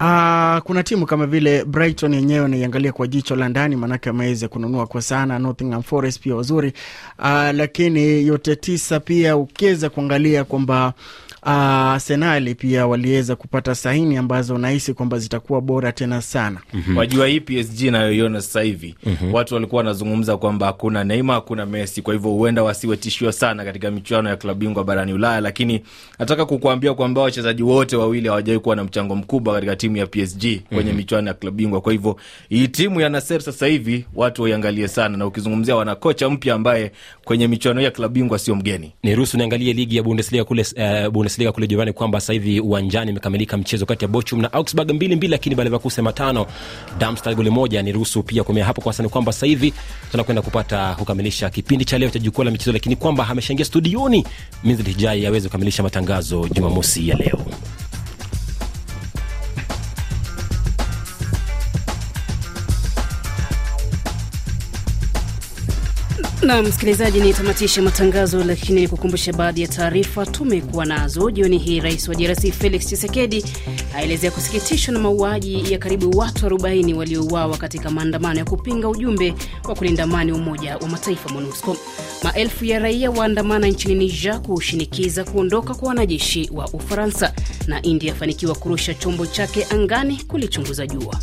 Uh, 0.00 0.58
kuna 0.62 0.82
timu 0.82 1.06
kama 1.06 1.26
vile 1.26 1.64
Brighton 1.64 2.14
yenyewe 2.14 2.48
naiangalia 2.48 2.92
kwa 2.92 3.06
jicho 3.06 3.36
la 3.36 3.48
ndani, 3.48 3.76
maanake 3.76 4.10
ameweza 4.10 4.48
kununua 4.48 4.86
kwa 4.86 5.02
sana. 5.02 5.38
Nottingham 5.38 5.82
Forest 5.82 6.20
pia 6.20 6.34
wazuri, 6.34 6.72
uh, 7.18 7.24
lakini 7.52 8.26
yote 8.26 8.56
tisa 8.56 9.00
pia 9.00 9.36
ukiweza 9.36 9.90
kuangalia 9.90 10.44
kwamba 10.44 10.92
Arsenali 11.42 12.54
pia 12.54 12.86
waliweza 12.86 13.36
kupata 13.36 13.74
saini 13.74 14.16
ambazo 14.16 14.58
nahisi 14.58 14.94
kwamba 14.94 15.18
zitakuwa 15.18 15.60
bora 15.60 15.92
tena 15.92 16.22
sana. 16.22 16.60
mm-hmm. 16.72 16.96
wajua 16.96 17.26
hii 17.26 17.40
PSG 17.40 17.82
nayoiona 17.82 18.40
sasa 18.40 18.60
hivi 18.62 18.94
mm-hmm. 19.06 19.34
watu 19.34 19.54
walikuwa 19.54 19.78
wanazungumza 19.78 20.36
kwamba 20.36 20.66
hakuna 20.66 21.04
Neymar, 21.04 21.34
hakuna 21.36 21.66
Messi, 21.66 22.02
kwa 22.02 22.14
hivyo 22.14 22.30
huenda 22.30 22.62
wasiwe 22.62 22.96
tishio 22.96 23.32
sana 23.32 23.64
katika 23.64 23.90
michuano 23.90 24.28
ya 24.28 24.36
klabu 24.36 24.60
bingwa 24.60 24.84
barani 24.84 25.12
Ulaya, 25.12 25.40
lakini 25.40 25.80
nataka 26.18 26.46
kukuambia 26.46 26.94
kwamba 26.94 27.20
wachezaji 27.20 27.62
wote 27.62 27.96
wawili 27.96 28.28
hawajawahi 28.28 28.60
kuwa 28.62 28.76
na 28.76 28.84
mchango 28.84 29.16
mkubwa 29.16 29.54
katika 29.54 29.76
timu 29.76 29.96
ya 29.96 30.06
PSG 30.06 30.40
kwenye 30.40 30.60
mm-hmm. 30.82 30.96
michuano 30.96 31.28
ya 31.28 31.34
klabu 31.34 31.56
bingwa. 31.56 31.80
Kwa 31.80 31.92
hivyo 31.92 32.16
hii 32.48 32.68
timu 32.68 33.00
ya 33.00 33.08
Nasser 33.08 33.40
sasa 33.42 33.66
hivi 33.66 34.06
watu 34.14 34.42
waiangalie 34.42 34.88
sana, 34.88 35.16
na 35.16 35.26
ukizungumzia 35.26 35.76
wana 35.76 35.94
kocha 35.94 36.30
mpya 36.30 36.54
ambaye 36.54 36.92
kwenye 37.24 37.48
michuano 37.48 37.80
ya 37.80 37.90
klabu 37.90 38.14
bingwa 38.14 38.38
sio 38.38 38.54
mgeni. 38.54 38.92
niruhusu 39.02 39.36
niangalie 39.36 39.72
ligi 39.72 39.96
ya 39.96 40.02
bundesliga 40.02 40.44
kule, 40.44 40.62
uh, 40.62 41.08
bundesliga 41.12 41.29
kule 41.52 41.66
jirani 41.66 41.92
kwamba 41.92 42.20
sasa 42.20 42.32
hivi 42.32 42.60
uwanjani 42.60 43.10
imekamilika 43.10 43.56
mchezo 43.56 43.86
kati 43.86 44.04
ya 44.04 44.08
bochum 44.08 44.40
na 44.40 44.52
augsburg 44.52 44.90
mbili 44.92 45.16
mbili 45.16 45.30
lakini 45.30 45.54
Bayer 45.54 45.64
Leverkusen 45.70 46.04
matano 46.04 46.46
Darmstadt 46.98 47.36
goli 47.36 47.50
moja 47.50 47.82
niruhusu 47.82 48.22
pia 48.22 48.44
kumea 48.44 48.64
hapo 48.64 48.80
kwa 48.80 48.92
sasa. 48.92 49.02
Ni 49.02 49.08
kwamba 49.08 49.32
sasa 49.32 49.46
hivi 49.46 49.72
tunakwenda 50.10 50.42
kupata 50.42 50.94
kukamilisha 50.94 51.50
kipindi 51.50 51.84
cha 51.84 51.98
leo 51.98 52.10
cha 52.10 52.18
jukwaa 52.18 52.44
la 52.44 52.50
michezo 52.50 52.72
lakini 52.72 52.96
kwamba 52.96 53.28
ameshaingia 53.28 53.64
studioni 53.64 54.24
Minzil 54.64 54.86
Hijai 54.86 55.26
aweze 55.26 55.48
kukamilisha 55.48 55.82
matangazo 55.82 56.48
jumamosi 56.52 57.08
ya 57.08 57.16
leo 57.16 57.38
na 66.56 66.62
msikilizaji, 66.62 67.20
ni 67.20 67.34
tamatisha 67.34 67.82
matangazo, 67.82 68.44
lakini 68.44 68.88
kukumbusha 68.88 69.32
baadhi 69.32 69.62
ya 69.62 69.68
taarifa 69.68 70.26
tumekuwa 70.26 70.84
nazo 70.86 71.30
jioni 71.30 71.58
hii. 71.58 71.80
Rais 71.80 72.08
wa 72.08 72.14
DRC 72.14 72.52
Felix 72.52 72.86
Tshisekedi 72.86 73.44
aelezea 73.96 74.30
kusikitishwa 74.30 74.94
na 74.94 75.00
mauaji 75.00 75.72
ya 75.72 75.78
karibu 75.78 76.18
watu 76.18 76.46
40 76.46 76.94
waliouawa 76.94 77.56
katika 77.56 77.90
maandamano 77.90 78.38
ya 78.38 78.44
kupinga 78.44 78.88
ujumbe 78.88 79.34
wa 79.64 79.74
kulinda 79.74 80.04
amani 80.04 80.32
Umoja 80.32 80.76
wa 80.76 80.88
Mataifa 80.88 81.28
MONUSCO. 81.28 81.76
Maelfu 82.22 82.64
ya 82.64 82.78
raia 82.78 83.10
waandamana 83.10 83.66
nchini 83.66 83.94
Niger 83.94 84.42
kushinikiza 84.42 85.24
kuondoka 85.24 85.74
kwa 85.74 85.88
wanajeshi 85.88 86.50
wa 86.54 86.68
Ufaransa, 86.68 87.32
na 87.66 87.82
India 87.82 88.12
afanikiwa 88.12 88.54
kurusha 88.54 88.94
chombo 88.94 89.26
chake 89.26 89.66
angani 89.70 90.16
kulichunguza 90.28 90.86
jua. 90.86 91.20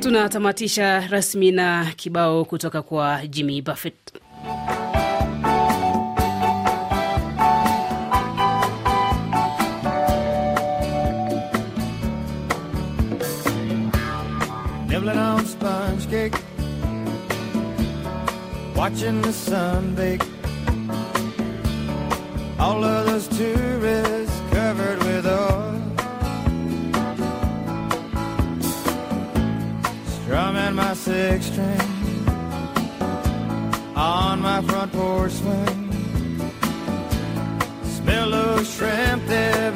Tunatamatisha 0.00 1.00
rasmi 1.10 1.52
na 1.52 1.92
kibao 1.96 2.44
kutoka 2.44 2.82
kwa 2.82 3.26
Jimmy 3.26 3.62
Buffett. 3.62 4.12
Nibbling 14.88 15.18
on 15.18 15.44
sponge 15.46 16.06
cake, 16.10 16.34
watching 18.74 19.20
the 19.22 19.32
sun 19.32 19.94
bake. 19.94 20.22
All 22.58 22.82
of 22.84 23.06
those 23.06 23.28
tourists 23.38 24.40
covered 24.50 24.98
with 25.04 25.26
oil. 25.26 25.89
Strumming 30.70 30.86
my 30.86 30.94
six 30.94 31.46
string 31.46 32.26
on 33.96 34.40
my 34.40 34.62
front 34.62 34.92
porch 34.92 35.32
swing. 35.32 35.90
Smell 37.82 38.30
those 38.30 38.72
shrimp, 38.72 39.26
they're 39.26 39.72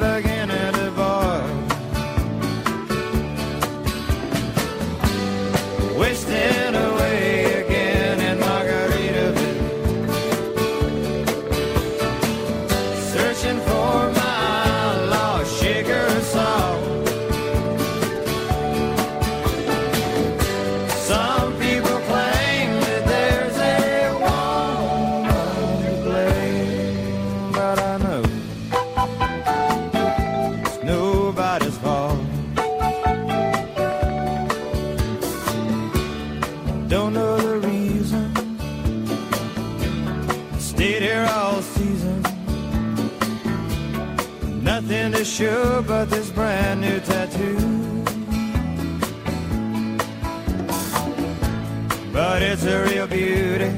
it's 52.55 52.65
a 52.67 52.83
real 52.85 53.05
beauty. 53.05 53.69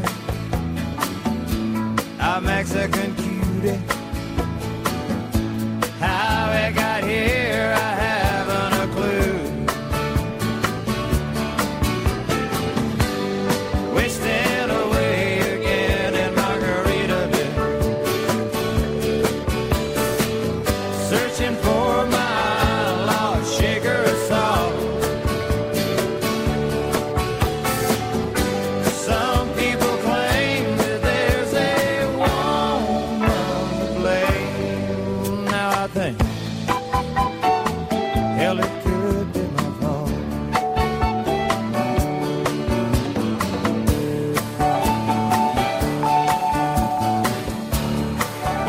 A 2.20 2.40
Mexican 2.40 3.16
cutie. 3.16 3.97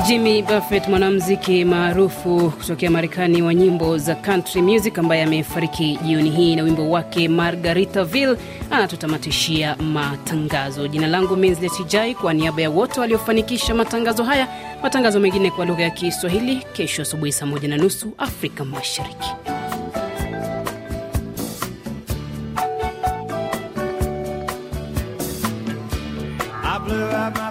Jimmy 0.08 0.42
Buffett, 0.42 0.88
mwanamuziki 0.88 1.64
maarufu 1.64 2.50
kutokea 2.50 2.90
Marekani 2.90 3.42
wa 3.42 3.54
nyimbo 3.54 3.98
za 3.98 4.14
country 4.14 4.62
music, 4.62 4.98
ambaye 4.98 5.22
amefariki 5.22 5.98
jioni 6.02 6.30
hii 6.30 6.56
na 6.56 6.62
wimbo 6.62 6.90
wake 6.90 7.28
Margaritaville, 7.28 8.36
anatutamatishia 8.70 9.76
matangazo. 9.76 10.88
Jina 10.88 11.06
langu 11.06 11.36
Minslet 11.36 11.86
Jai, 11.88 12.14
kwa 12.14 12.34
niaba 12.34 12.62
ya 12.62 12.70
wote 12.70 13.00
waliofanikisha 13.00 13.74
matangazo 13.74 14.24
haya. 14.24 14.48
Matangazo 14.82 15.20
mengine 15.20 15.50
kwa 15.50 15.64
lugha 15.66 15.82
ya 15.82 15.90
Kiswahili 15.90 16.56
kesho 16.72 17.02
asubuhi 17.02 17.32
saa 17.32 17.46
moja 17.46 17.68
na 17.68 17.76
nusu 17.76 18.12
Afrika 18.18 18.64
Mashariki. 18.64 19.28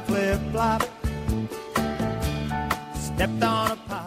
Flip 0.08 0.40
flop, 0.52 0.84
stepped 3.18 3.44
on 3.44 3.72
a 3.72 3.76
pie. 3.90 4.07